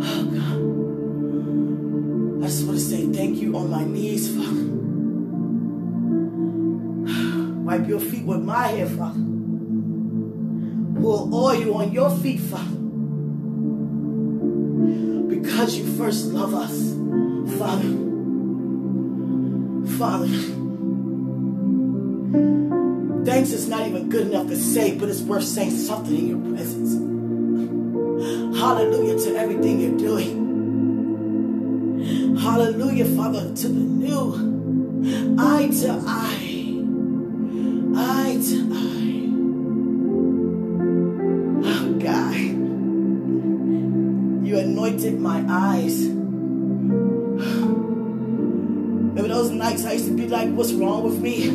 [0.01, 0.57] Oh God.
[2.43, 4.66] I just want to say thank you on my knees, Father.
[7.64, 9.20] Wipe your feet with my hair, Father.
[10.99, 12.78] Pour oil on your feet, Father.
[15.30, 16.95] Because you first love us,
[17.60, 18.09] Father.
[19.88, 20.27] Father.
[23.25, 26.39] Thanks is not even good enough to say, but it's worth saying something in your
[26.53, 26.93] presence.
[28.57, 30.39] Hallelujah to everything you're doing.
[32.38, 35.38] Hallelujah, Father, to the new.
[35.38, 36.84] Eye to eye.
[37.95, 39.30] Eye to eye.
[41.65, 42.36] Oh, God.
[44.45, 46.18] You anointed my eyes.
[49.40, 51.46] Those nights I used to be like, what's wrong with me?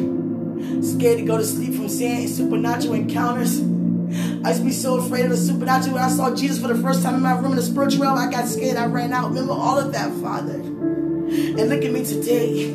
[0.82, 3.60] Scared to go to sleep from seeing supernatural encounters.
[3.60, 5.96] I used to be so afraid of the supernatural.
[5.96, 8.16] When I saw Jesus for the first time in my room in the spiritual realm,
[8.16, 8.78] I got scared.
[8.78, 9.28] I ran out.
[9.28, 10.54] Remember all of that, Father.
[10.54, 12.74] And look at me today.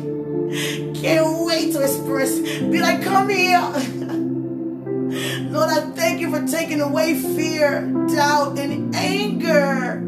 [0.94, 2.38] Can't wait to express.
[2.38, 3.60] Be like, come here.
[5.50, 7.80] Lord, I thank you for taking away fear,
[8.14, 10.06] doubt, and anger.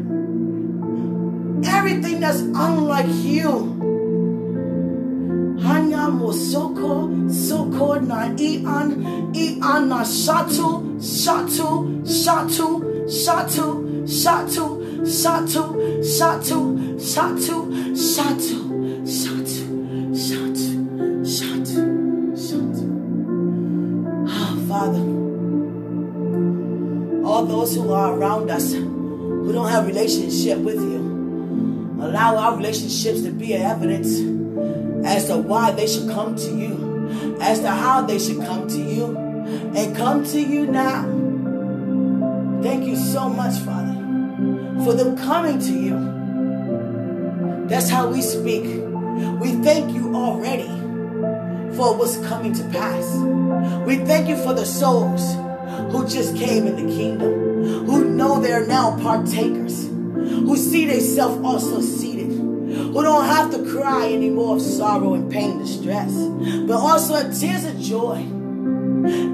[1.67, 3.82] Everything that's unlike you.
[6.13, 8.89] Mosoko soko na ian
[9.35, 10.69] ian na shatu
[11.01, 11.69] shatu
[12.05, 12.67] shatu
[13.07, 13.67] shatu
[14.13, 14.65] shatu
[15.05, 15.43] shatu
[16.17, 16.59] shatu
[16.99, 17.57] shatu
[17.95, 18.49] shatu
[19.17, 19.59] shatu
[20.25, 20.69] shatu
[21.35, 21.81] shatu
[22.45, 22.85] shatu
[24.35, 25.03] Ah, Father,
[27.25, 31.01] all those who are around us who don't have relationship with you,
[32.01, 34.19] allow our relationships to be evidence
[35.05, 38.79] as to why they should come to you, as to how they should come to
[38.79, 39.17] you,
[39.75, 41.03] and come to you now.
[42.61, 43.93] Thank you so much, Father,
[44.83, 47.67] for them coming to you.
[47.67, 48.63] That's how we speak.
[49.39, 50.67] We thank you already
[51.75, 53.05] for what's coming to pass.
[53.85, 55.35] We thank you for the souls
[55.91, 61.81] who just came in the kingdom, who know they're now partakers, who see themselves also
[61.81, 62.12] seated
[62.91, 66.11] who don't have to cry anymore of sorrow and pain distress,
[66.67, 68.25] but also of tears of joy.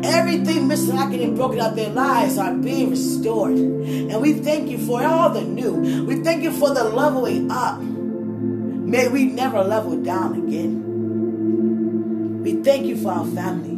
[0.03, 3.53] Everything lacking, and broken out their lives are being restored.
[3.57, 5.73] And we thank you for all the new.
[6.05, 7.79] We thank you for the leveling up.
[7.79, 10.83] May we never level down again.
[12.43, 13.77] We thank you for our family.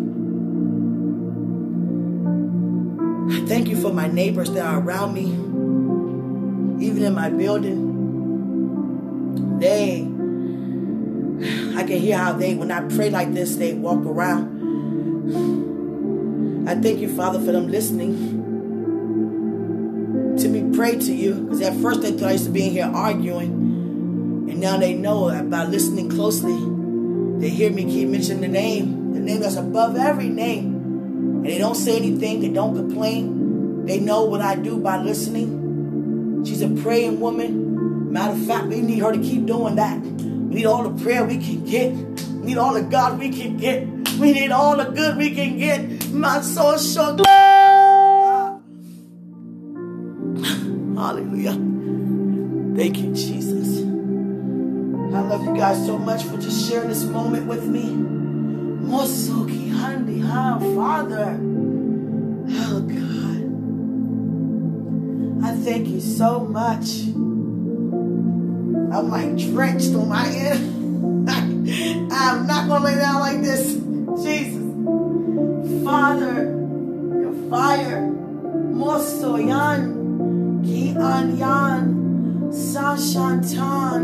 [3.36, 5.26] I thank you for my neighbors that are around me,
[6.86, 7.91] even in my building
[9.62, 10.02] they
[11.76, 14.60] I can hear how they when I pray like this they walk around.
[16.68, 18.40] I thank you Father for them listening
[20.38, 21.34] to me pray to you.
[21.36, 23.52] Because at first they thought I used to be in here arguing
[24.50, 26.58] and now they know by listening closely.
[27.40, 30.76] They hear me keep mentioning the name the name that's above every name.
[31.44, 33.86] And they don't say anything they don't complain.
[33.86, 36.44] They know what I do by listening.
[36.46, 37.71] She's a praying woman
[38.12, 40.02] Matter of fact, we need her to keep doing that.
[40.02, 41.94] We need all the prayer we can get.
[41.94, 43.88] We need all the God we can get.
[44.20, 46.10] We need all the good we can get.
[46.10, 47.26] My soul shook.
[50.98, 51.54] Hallelujah.
[52.76, 53.78] Thank you, Jesus.
[53.80, 57.84] I love you guys so much for just sharing this moment with me.
[58.92, 61.40] Mosoki Handi Ha Father.
[62.60, 63.42] Oh God.
[65.46, 67.06] I thank you so much.
[68.94, 71.30] I'm like drenched on my end.
[72.12, 73.76] I'm not going to lay down like this.
[74.22, 74.62] Jesus.
[75.86, 76.44] Father,
[77.22, 78.02] your fire.
[78.76, 80.66] Mosoyan.
[80.66, 82.52] Ki Anyan.
[82.52, 84.04] Sashantan.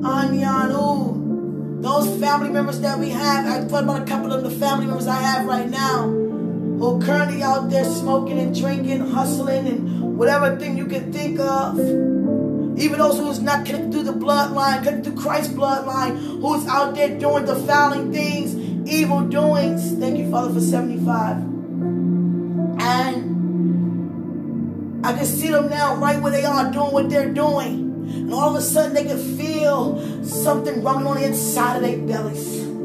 [0.00, 1.82] Anyanu.
[1.82, 5.06] Those family members that we have, I thought about a couple of the family members
[5.06, 10.78] I have right now who currently out there smoking and drinking, hustling, and whatever thing
[10.78, 12.17] you can think of.
[12.80, 17.18] Even those who's not connected through the bloodline, connected through Christ's bloodline, who's out there
[17.18, 18.54] doing defiling things,
[18.88, 19.98] evil doings.
[19.98, 21.36] Thank you, Father, for 75.
[22.80, 23.28] And
[25.04, 27.86] I can see them now right where they are doing what they're doing.
[28.14, 31.98] And all of a sudden they can feel something rumbling on the inside of their
[31.98, 32.77] bellies.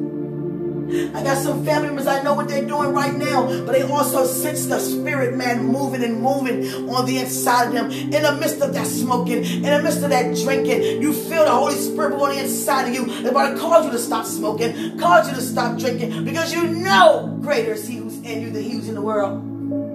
[0.93, 4.25] I got some family members, I know what they're doing right now, but they also
[4.25, 7.89] sense the spirit man moving and moving on the inside of them.
[7.89, 11.51] In the midst of that smoking, in the midst of that drinking, you feel the
[11.51, 13.11] Holy Spirit on the inside of you.
[13.11, 17.73] Everybody calls you to stop smoking, calls you to stop drinking, because you know greater
[17.73, 19.41] is he who's in you than he who's in the world.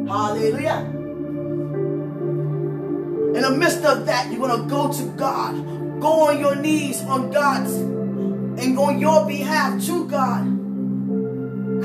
[0.09, 0.80] Hallelujah.
[3.36, 5.55] In the midst of that, you're going to go to God.
[6.01, 10.57] Go on your knees on God's and on your behalf to God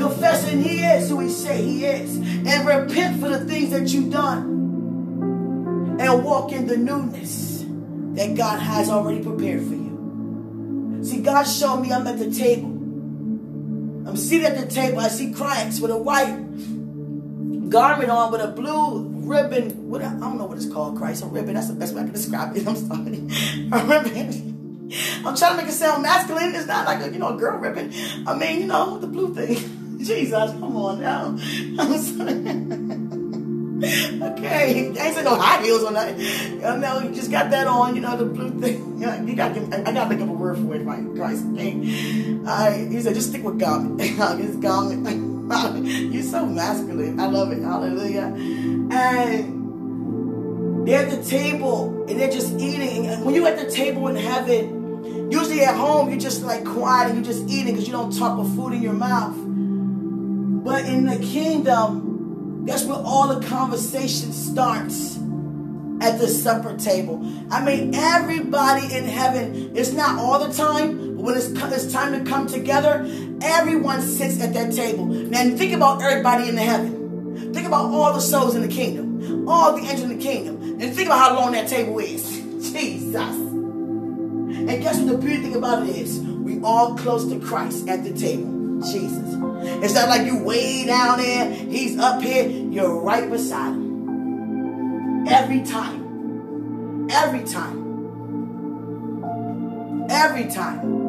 [0.04, 4.12] confessing he is who he say he is, and repent for the things that you've
[4.12, 7.66] done, and walk in the newness
[8.16, 10.99] that God has already prepared for you.
[11.04, 12.70] See, God showed me I'm at the table.
[14.08, 14.99] I'm seated at the table.
[14.99, 19.89] I see Christ with a white garment on with a blue ribbon.
[19.89, 21.24] What I don't know what it's called, Christ.
[21.24, 21.56] A ribbon.
[21.56, 22.68] That's the best way I can describe it.
[22.68, 23.18] I'm sorry.
[23.72, 24.91] A ribbon.
[25.26, 26.54] I'm trying to make it sound masculine.
[26.54, 27.91] It's not like a, you know, a girl ribbon.
[28.28, 29.80] I mean, you know, the blue thing.
[30.04, 31.28] Jesus, come on now.
[31.80, 32.34] I'm sorry.
[33.84, 36.18] okay, I ain't no high heels on that.
[36.18, 38.89] Know, you just got that on, you know, the blue thing.
[39.04, 41.04] You got, I got to think of a word for it, right?
[41.16, 41.45] Christ.
[41.54, 42.39] Okay.
[42.45, 43.99] Uh, he said, just stick with garment.
[43.99, 45.34] His garment.
[45.86, 47.20] You're so masculine.
[47.20, 47.62] I love it.
[47.62, 48.34] Hallelujah.
[48.91, 49.64] And
[50.88, 53.08] they're at the table and they're just eating.
[53.08, 57.08] And when you're at the table in heaven, usually at home, you're just like quiet
[57.12, 59.36] and you're just eating because you don't talk with food in your mouth.
[60.64, 65.18] But in the kingdom, that's where all the conversation starts
[66.01, 67.22] at the supper table.
[67.51, 72.14] I mean, everybody in heaven, it's not all the time, but when it's, it's time
[72.24, 73.05] to come together,
[73.41, 75.05] everyone sits at that table.
[75.05, 77.53] Now, think about everybody in the heaven.
[77.53, 80.95] Think about all the souls in the kingdom, all the angels in the kingdom, and
[80.95, 82.24] think about how long that table is.
[82.72, 83.16] Jesus.
[83.16, 86.20] And guess what the beauty thing about it is?
[86.20, 88.62] We all close to Christ at the table.
[88.91, 89.38] Jesus.
[89.84, 95.25] It's not like you way down there, he's up here, you're right beside him.
[95.27, 97.07] Every time.
[97.09, 97.79] Every time.
[100.09, 101.03] Every time.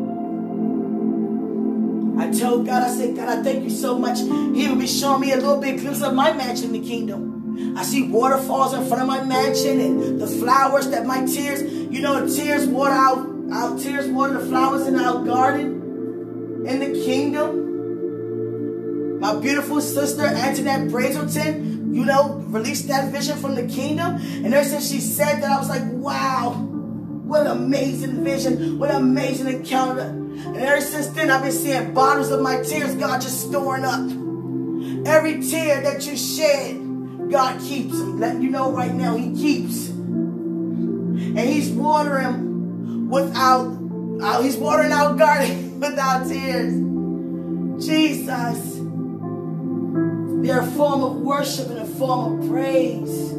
[2.18, 4.20] I told God, I said, God, I thank you so much.
[4.20, 7.76] He will be showing me a little bit glimpse of my mansion in the kingdom.
[7.76, 12.00] I see waterfalls in front of my mansion and the flowers that my tears, you
[12.00, 15.73] know, tears water out, our tears water the flowers in our garden
[16.66, 17.60] in the kingdom.
[19.20, 24.16] My beautiful sister, Antoinette Brazelton, you know, released that vision from the kingdom.
[24.16, 28.90] And ever since she said that, I was like, wow, what an amazing vision, what
[28.90, 30.02] an amazing encounter.
[30.02, 34.00] And ever since then, I've been seeing bottles of my tears, God just storing up.
[35.06, 37.94] Every tear that you shed, God keeps.
[37.94, 39.88] I'm letting you know right now, He keeps.
[39.88, 43.78] And He's watering without,
[44.20, 46.74] uh, He's watering our garden without tears.
[47.84, 48.80] Jesus.
[50.44, 53.32] They're a form of worship and a form of praise.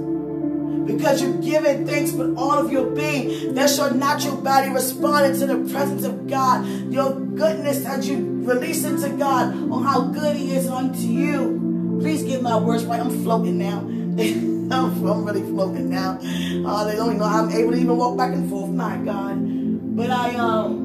[0.86, 5.48] Because you've given thanks with all of your being, that your natural body responded to
[5.48, 6.66] the presence of God.
[6.92, 12.00] Your goodness as you release into God on how good He is unto you.
[12.02, 13.00] Please get my words right.
[13.00, 13.80] I'm floating now.
[14.72, 16.20] I'm, I'm really floating now.
[16.22, 18.70] Uh, they don't even know I'm able to even walk back and forth.
[18.70, 19.38] My God.
[19.96, 20.85] But I um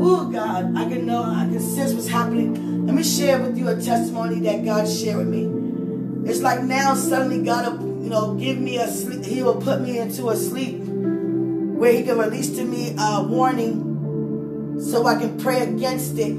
[0.00, 2.86] Oh God, I can know, I can sense what's happening.
[2.86, 6.30] Let me share with you a testimony that God shared with me.
[6.30, 9.24] It's like now suddenly God will, you know, give me a sleep.
[9.24, 14.78] He will put me into a sleep where He can release to me a warning
[14.80, 16.34] so I can pray against it.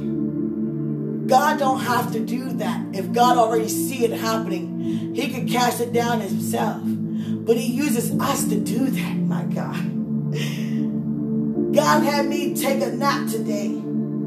[1.28, 2.96] God don't have to do that.
[2.96, 6.82] If God already see it happening, He can cast it down Himself.
[6.86, 10.36] But He uses us to do that, my God.
[11.80, 13.70] God had me take a nap today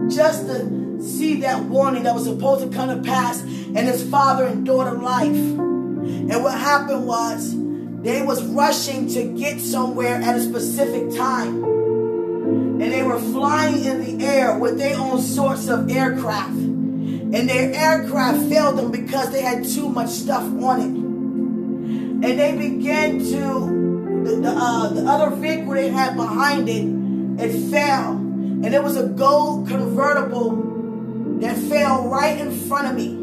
[0.08, 4.46] just to see that warning that was supposed to come to pass in his father
[4.46, 5.26] and daughter life.
[5.26, 7.54] And what happened was
[8.00, 11.62] they was rushing to get somewhere at a specific time.
[11.62, 16.54] And they were flying in the air with their own sorts of aircraft.
[16.54, 22.26] And their aircraft failed them because they had too much stuff on it.
[22.26, 27.01] And they began to, the, the, uh, the other vehicle they had behind it,
[27.42, 28.12] it fell.
[28.12, 33.18] And it was a gold convertible that fell right in front of me.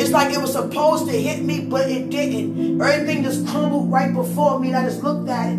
[0.00, 2.80] It's like it was supposed to hit me, but it didn't.
[2.80, 5.58] Everything just crumbled right before me, and I just looked at it.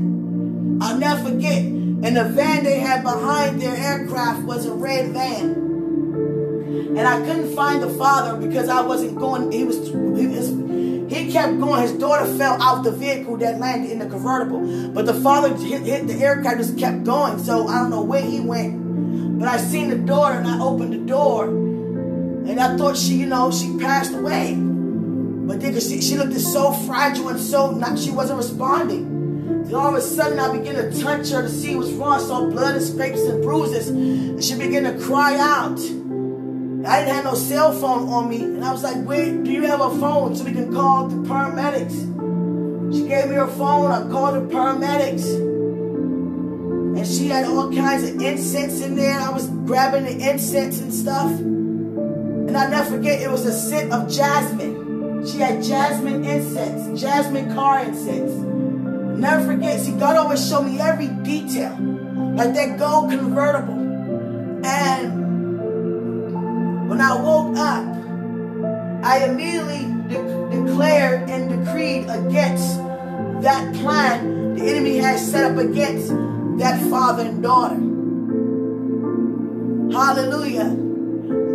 [0.81, 1.61] I'll never forget.
[1.61, 5.49] And the van they had behind their aircraft was a red van.
[6.97, 9.51] And I couldn't find the father because I wasn't going.
[9.51, 10.49] He was, he was,
[11.09, 11.81] he kept going.
[11.81, 14.89] His daughter fell out the vehicle that landed in the convertible.
[14.89, 17.39] But the father hit, hit the aircraft, just kept going.
[17.39, 19.39] So I don't know where he went.
[19.39, 23.25] But I seen the daughter and I opened the door and I thought she, you
[23.25, 24.55] know, she passed away.
[24.55, 29.63] But then she, she looked so fragile and so not, she wasn't responding.
[29.65, 32.19] Then all of a sudden I began to touch her to see what's wrong.
[32.19, 33.89] Saw blood and scrapes and bruises.
[33.89, 35.79] And she began to cry out.
[36.89, 38.41] I didn't have no cell phone on me.
[38.41, 41.17] And I was like, where do you have a phone so we can call the
[41.17, 41.93] paramedics?
[42.91, 43.91] She gave me her phone.
[43.91, 45.23] I called the paramedics.
[46.97, 49.19] And she had all kinds of incense in there.
[49.19, 51.29] I was grabbing the incense and stuff.
[51.29, 55.27] And I never forget, it was a scent of jasmine.
[55.27, 58.31] She had jasmine incense, jasmine car incense.
[59.19, 61.77] Never forget, see, God always showed me every detail.
[62.35, 63.75] Like that gold convertible.
[64.65, 65.18] And
[66.99, 72.77] when I woke up, I immediately de- declared and decreed against
[73.41, 76.09] that plan the enemy had set up against
[76.59, 77.75] that father and daughter.
[79.97, 80.75] Hallelujah.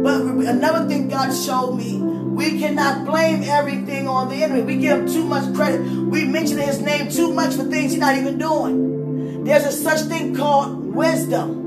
[0.03, 4.63] But another thing God showed me, we cannot blame everything on the enemy.
[4.63, 5.83] We give him too much credit.
[5.83, 9.45] We mention his name too much for things he's not even doing.
[9.45, 11.64] There's a such thing called wisdom.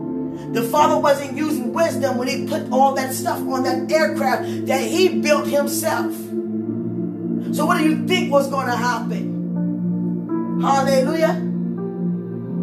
[0.58, 4.82] The father wasn't using wisdom when he put all that stuff on that aircraft that
[4.82, 6.12] he built himself.
[7.56, 10.60] So what do you think was going to happen?
[10.60, 11.36] Hallelujah.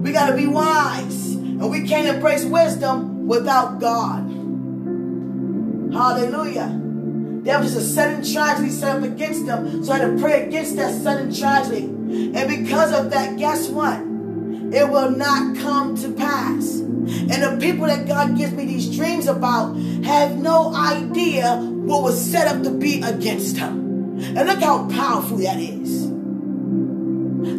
[0.03, 1.34] We got to be wise.
[1.34, 4.24] And we can't embrace wisdom without God.
[5.92, 6.76] Hallelujah.
[7.45, 9.84] There was a sudden tragedy set up against them.
[9.84, 11.84] So I had to pray against that sudden tragedy.
[11.84, 14.01] And because of that, guess what?
[14.01, 16.84] It will not come to pass.
[17.07, 19.74] And the people that God gives me these dreams about
[20.05, 24.18] have no idea what was set up to be against them.
[24.36, 26.05] And look how powerful that is.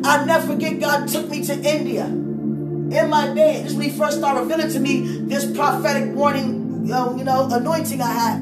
[0.05, 3.65] I'll never forget God took me to India in my bed.
[3.65, 8.01] This when he first started revealing to me this prophetic warning um, you know, anointing
[8.01, 8.41] I had.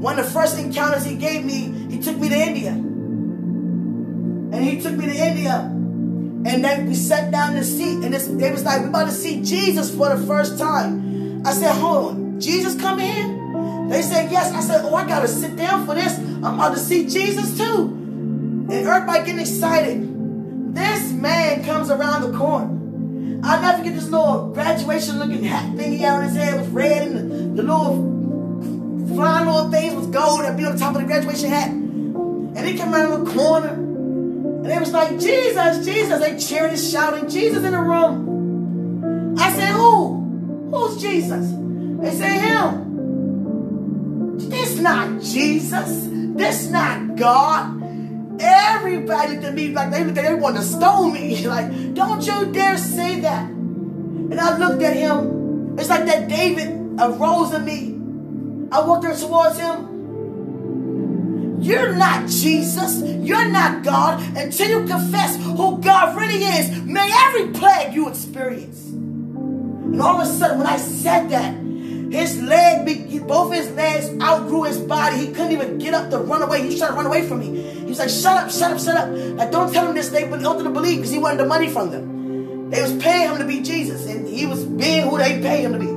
[0.00, 2.70] One of the first encounters he gave me, he took me to India.
[2.70, 5.70] And he took me to India.
[6.46, 8.04] And then we sat down in the seat.
[8.04, 11.46] And they was like, we about to see Jesus for the first time.
[11.46, 12.40] I said, hold on.
[12.40, 13.88] Jesus come in?
[13.88, 14.52] They said, yes.
[14.52, 16.18] I said, oh, I got to sit down for this.
[16.18, 17.84] I'm about to see Jesus too.
[17.84, 20.74] And everybody getting excited.
[20.74, 22.70] This man comes around the corner.
[23.44, 26.68] I'll never forget this little graduation looking hat thing he had on his head was
[26.68, 27.96] red and the, the little
[29.14, 31.68] flying little things was gold that be on the top of the graduation hat.
[31.70, 33.83] And he came around the corner
[34.64, 36.20] and they was like, Jesus, Jesus.
[36.20, 39.36] They cheering and shouting, Jesus in the room.
[39.38, 40.70] I said, who?
[40.72, 41.50] Who's Jesus?
[42.00, 44.38] They say him.
[44.38, 46.08] This not Jesus.
[46.08, 47.82] This not God.
[48.40, 51.46] Everybody to me like they, they want to stone me.
[51.54, 53.50] Like, don't you dare say that.
[53.50, 55.78] And I looked at him.
[55.78, 57.98] It's like that David arose in me.
[58.72, 59.93] I walked towards him.
[61.64, 63.02] You're not Jesus.
[63.02, 66.82] You're not God until you confess who God really is.
[66.82, 68.88] May every plague you experience.
[68.90, 71.54] And all of a sudden, when I said that,
[72.12, 75.16] his leg, both his legs outgrew his body.
[75.16, 76.68] He couldn't even get up to run away.
[76.68, 77.62] He trying to run away from me.
[77.62, 79.08] He was like, shut up, shut up, shut up.
[79.38, 80.10] Like, don't tell him this.
[80.10, 82.68] They wanted him to believe because he wanted the money from them.
[82.70, 84.06] They was paying him to be Jesus.
[84.06, 85.88] And he was being who they paid him to be.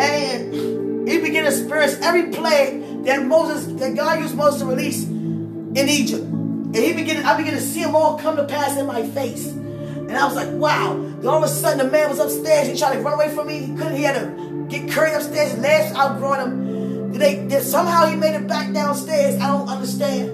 [0.00, 5.04] And he began to experience every plague that Moses, that God used Moses to release
[5.04, 6.22] in Egypt.
[6.22, 9.46] And he began, I began to see them all come to pass in my face.
[9.46, 10.94] And I was like, wow.
[10.94, 12.68] Then all of a sudden, the man was upstairs.
[12.68, 13.60] He tried to run away from me.
[13.60, 13.96] He couldn't.
[13.96, 17.12] He had to get carried upstairs, his legs outgrowing him.
[17.12, 19.40] Did they, did somehow he made it back downstairs?
[19.40, 20.30] I don't understand.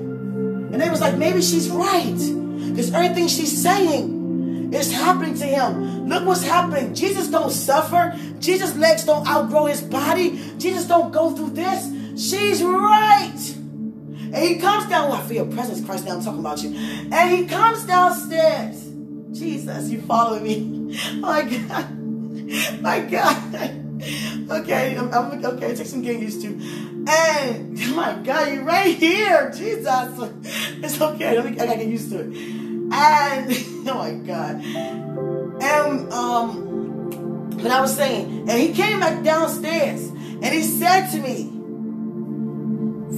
[0.73, 2.17] And they was like, maybe she's right.
[2.17, 6.09] Because everything she's saying is happening to him.
[6.09, 6.95] Look what's happening.
[6.95, 8.19] Jesus don't suffer.
[8.41, 10.41] Jesus' legs don't outgrow his body.
[10.59, 11.87] Jesus don't go through this.
[12.23, 13.55] She's right.
[13.57, 15.11] And he comes down.
[15.11, 16.07] Oh, I feel your presence, Christ.
[16.07, 16.71] Now I'm talking about you.
[16.77, 18.89] And he comes downstairs.
[19.33, 21.01] Jesus, you following me?
[21.21, 22.81] My God.
[22.81, 23.55] My God.
[24.51, 26.49] okay, I'm, I'm, okay, it takes some getting used to.
[26.49, 29.51] And my God, you're right here.
[29.51, 29.87] Jesus.
[30.83, 31.39] It's okay.
[31.39, 32.37] I gotta get used to it.
[32.37, 32.93] And
[33.89, 34.65] oh my God.
[35.63, 36.69] And um
[37.63, 41.52] but I was saying, and he came back downstairs and he said to me,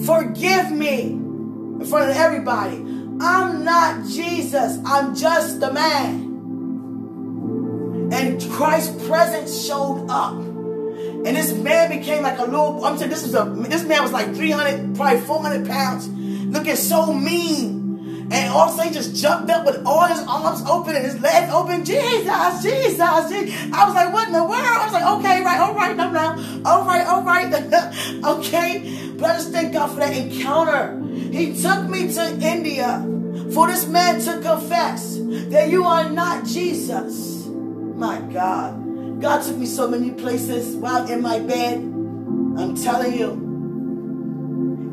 [0.05, 2.77] Forgive me in front of everybody.
[3.21, 4.79] I'm not Jesus.
[4.85, 6.33] I'm just a man.
[8.13, 10.35] And Christ's presence showed up.
[10.35, 14.13] And this man became like a little, I'm saying this was a, this man was
[14.13, 18.29] like 300, probably 400 pounds, looking so mean.
[18.31, 21.21] And all of a sudden just jumped up with all his arms open and his
[21.21, 21.85] legs open.
[21.85, 23.73] Jesus, Jesus, Jesus.
[23.73, 24.65] I was like, what in the world?
[24.65, 26.63] I was like, okay, right, all right, no, no.
[26.65, 27.53] All right, all right.
[28.25, 29.04] okay.
[29.25, 31.03] Just thank God for that encounter.
[31.09, 33.01] He took me to India
[33.55, 37.47] for this man to confess that you are not Jesus.
[37.47, 39.23] My God.
[39.23, 41.79] God took me so many places while in my bed.
[41.79, 43.31] I'm telling you.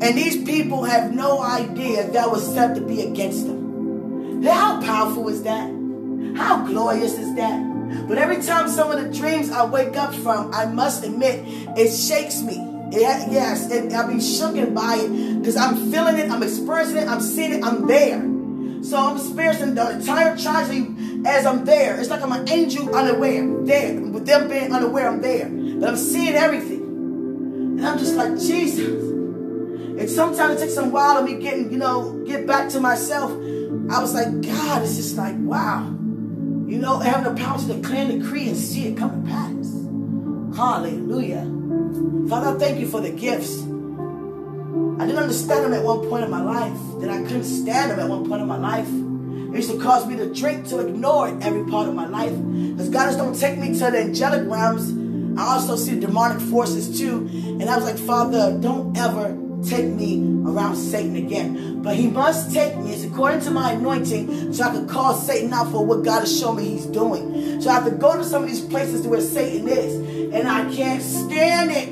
[0.00, 4.42] And these people have no idea that was set to be against them.
[4.42, 5.68] How powerful is that?
[6.36, 8.08] How glorious is that?
[8.08, 11.44] But every time some of the dreams I wake up from, I must admit,
[11.76, 12.71] it shakes me.
[12.94, 17.08] It, yes, it, I'll be shooken by it because I'm feeling it, I'm experiencing it,
[17.08, 18.20] I'm seeing it, I'm there.
[18.84, 21.98] So I'm experiencing the entire tragedy as I'm there.
[21.98, 24.00] It's like I'm an angel unaware, there.
[24.00, 25.48] With them being unaware, I'm there.
[25.48, 26.82] But I'm seeing everything.
[27.78, 29.02] And I'm just like, Jesus.
[29.02, 33.30] And sometimes it takes a while of me getting, you know, get back to myself.
[33.30, 35.86] I was like, God, it's just like, wow.
[35.86, 40.56] You know, having the power to declare and decree and see it come to pass.
[40.56, 41.61] Hallelujah.
[42.28, 43.62] Father, thank you for the gifts.
[43.62, 46.78] I didn't understand them at one point in my life.
[47.00, 48.88] That I couldn't stand them at one point in my life.
[49.52, 52.32] It used to cause me to drink to ignore it every part of my life.
[52.34, 54.90] Because God just don't take me to the angelic realms.
[55.38, 57.28] I also see demonic forces too.
[57.32, 61.82] And I was like, Father, don't ever take me around Satan again.
[61.82, 62.92] But he must take me.
[62.92, 66.38] It's according to my anointing so I can call Satan out for what God has
[66.38, 67.60] shown me he's doing.
[67.60, 69.94] So I have to go to some of these places to where Satan is.
[70.34, 71.88] And I can't stand it.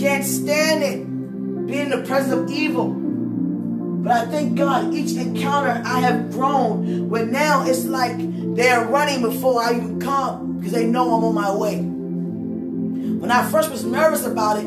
[0.00, 2.88] Can't stand it Being in the presence of evil.
[4.02, 8.16] But I thank God, each encounter I have grown, where now it's like
[8.56, 11.76] they're running before I even come because they know I'm on my way.
[11.76, 14.66] When I first was nervous about it,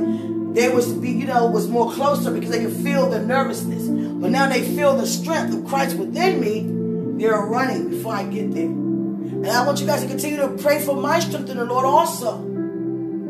[0.55, 3.87] they was you know, was more closer because they could feel the nervousness.
[3.87, 7.21] But now they feel the strength of Christ within me.
[7.21, 8.65] They're running before I get there.
[8.65, 11.85] And I want you guys to continue to pray for my strength in the Lord
[11.85, 12.37] also.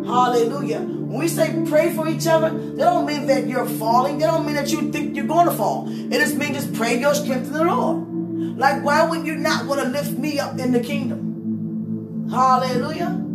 [0.05, 0.81] Hallelujah.
[0.81, 4.19] When we say pray for each other, that don't mean that you're falling.
[4.19, 5.87] That don't mean that you think you're going to fall.
[5.89, 8.57] It just means just pray your strength in the Lord.
[8.57, 12.29] Like, why would you not want to lift me up in the kingdom?
[12.29, 13.25] Hallelujah.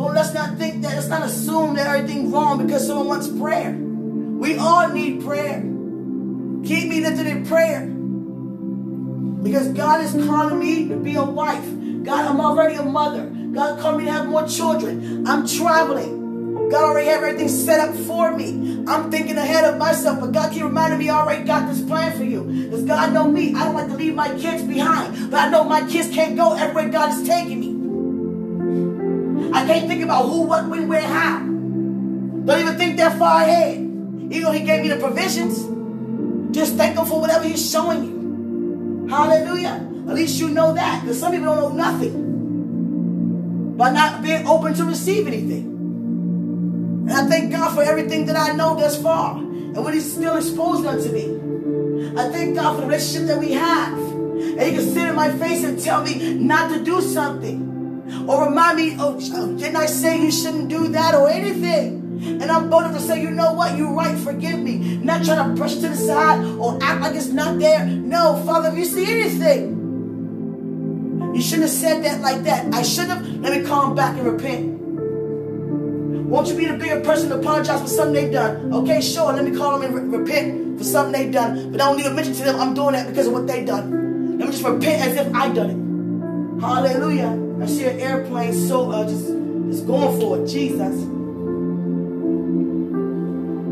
[0.00, 3.72] Lord, let's not think that, let's not assume that everything's wrong because someone wants prayer.
[3.72, 5.60] We all need prayer.
[5.60, 7.86] Keep me lifted in prayer.
[9.42, 11.66] Because God is calling me to be a wife.
[12.02, 13.26] God, I'm already a mother.
[13.52, 15.26] God called me to have more children.
[15.28, 16.70] I'm traveling.
[16.70, 18.82] God already have everything set up for me.
[18.86, 22.16] I'm thinking ahead of myself, but God keep reminding me, I already got this plan
[22.16, 22.44] for you.
[22.44, 23.54] Because God know me.
[23.54, 25.30] I don't like to leave my kids behind.
[25.30, 27.69] But I know my kids can't go everywhere God is taking me.
[29.52, 31.40] I can't think about who, what, when, where, how.
[31.40, 33.78] Don't even think that far ahead.
[33.78, 35.58] Even though he gave me the provisions,
[36.54, 39.08] just thank him for whatever he's showing you.
[39.08, 39.86] Hallelujah.
[40.08, 41.02] At least you know that.
[41.02, 43.76] Because some people don't know nothing.
[43.76, 45.66] By not being open to receive anything.
[47.08, 50.36] And I thank God for everything that I know thus far and what He's still
[50.36, 52.18] exposed unto me.
[52.18, 53.98] I thank God for the relationship that we have.
[53.98, 57.69] And He can sit in my face and tell me not to do something.
[58.28, 62.00] Or remind me, oh, oh, didn't I say you shouldn't do that or anything?
[62.22, 63.78] And I'm bold to say, you know what?
[63.78, 64.16] You're right.
[64.18, 64.96] Forgive me.
[64.98, 67.86] Not trying to brush to the side or act like it's not there.
[67.86, 69.78] No, Father, if you see anything,
[71.34, 72.74] you shouldn't have said that like that.
[72.74, 73.26] I should have.
[73.26, 74.80] Let me call him back and repent.
[76.28, 78.72] Won't you be the bigger person to apologize for something they've done?
[78.72, 79.32] Okay, sure.
[79.32, 81.72] Let me call them and re repent for something they've done.
[81.72, 83.66] But I don't need to mention to them I'm doing that because of what they've
[83.66, 84.38] done.
[84.38, 86.60] Let me just repent as if I done it.
[86.60, 87.49] Hallelujah.
[87.60, 90.46] I see an airplane so uh, just, just going for it.
[90.46, 90.96] Jesus.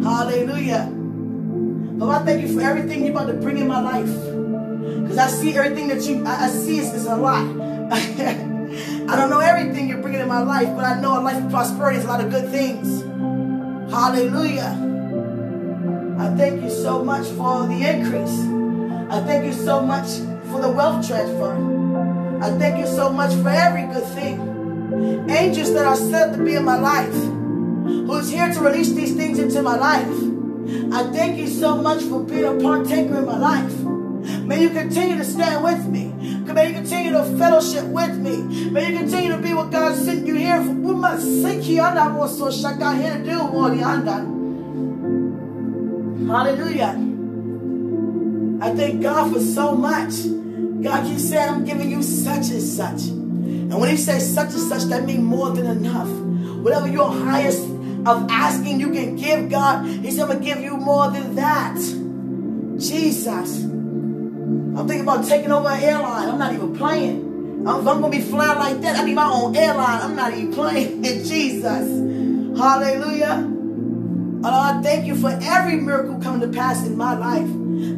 [0.05, 0.93] Hallelujah.
[1.99, 4.13] Lord, I thank you for everything you're about to bring in my life.
[5.03, 7.45] Because I see everything that you, I, I see it's a lot.
[7.93, 11.51] I don't know everything you're bringing in my life, but I know a life of
[11.51, 13.03] prosperity is a lot of good things.
[13.91, 14.85] Hallelujah.
[16.19, 18.39] I thank you so much for the increase.
[19.11, 20.09] I thank you so much
[20.51, 21.68] for the wealth transfer.
[22.41, 25.27] I thank you so much for every good thing.
[25.31, 27.39] Angels that are set to be in my life.
[28.09, 30.09] who's here to release these things into my life.
[30.93, 33.75] I thank you so much for being a partaker in my life.
[34.45, 36.13] May you continue to stand with me.
[36.53, 38.71] May you continue to fellowship with me.
[38.71, 40.73] May you continue to be what God sent you here for.
[40.73, 41.83] We must seek you.
[41.83, 43.71] I'm not so shaka here to do more
[46.27, 46.95] Hallelujah.
[48.61, 50.15] I thank God for so much.
[50.83, 53.09] God, you said I'm giving you such and such.
[53.09, 56.09] And when he says such and such, that means more than enough.
[56.09, 57.65] Whatever your highest
[58.07, 61.77] of asking you can give God, He's going to give you more than that.
[62.79, 63.65] Jesus.
[63.65, 66.29] I'm thinking about taking over an airline.
[66.29, 67.67] I'm not even playing.
[67.67, 68.97] I'm, I'm going to be flying like that.
[68.97, 70.01] I need my own airline.
[70.01, 71.03] I'm not even playing.
[71.03, 72.59] Jesus.
[72.59, 73.55] Hallelujah.
[74.45, 77.49] I thank you for every miracle coming to pass in my life.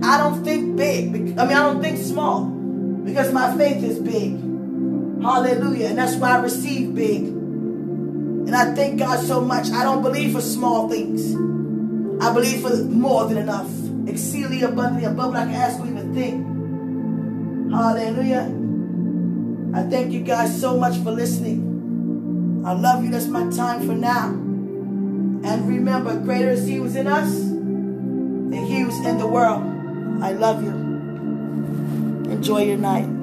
[0.03, 1.09] I don't think big.
[1.39, 2.60] I mean, I don't think small
[3.05, 4.33] because my faith is big.
[5.23, 5.89] Hallelujah.
[5.89, 7.23] And that's why I receive big.
[7.23, 9.71] And I thank God so much.
[9.71, 11.35] I don't believe for small things.
[12.23, 13.71] I believe for more than enough.
[14.09, 16.47] Exceedingly abundantly above what I can ask or even think.
[17.73, 18.57] Hallelujah.
[19.73, 22.63] I thank you guys so much for listening.
[22.65, 23.11] I love you.
[23.11, 24.29] That's my time for now.
[24.29, 29.63] And remember, greater is he who's in us than he who's in the world.
[30.23, 30.80] I love you.
[32.31, 33.20] Enjoy your night.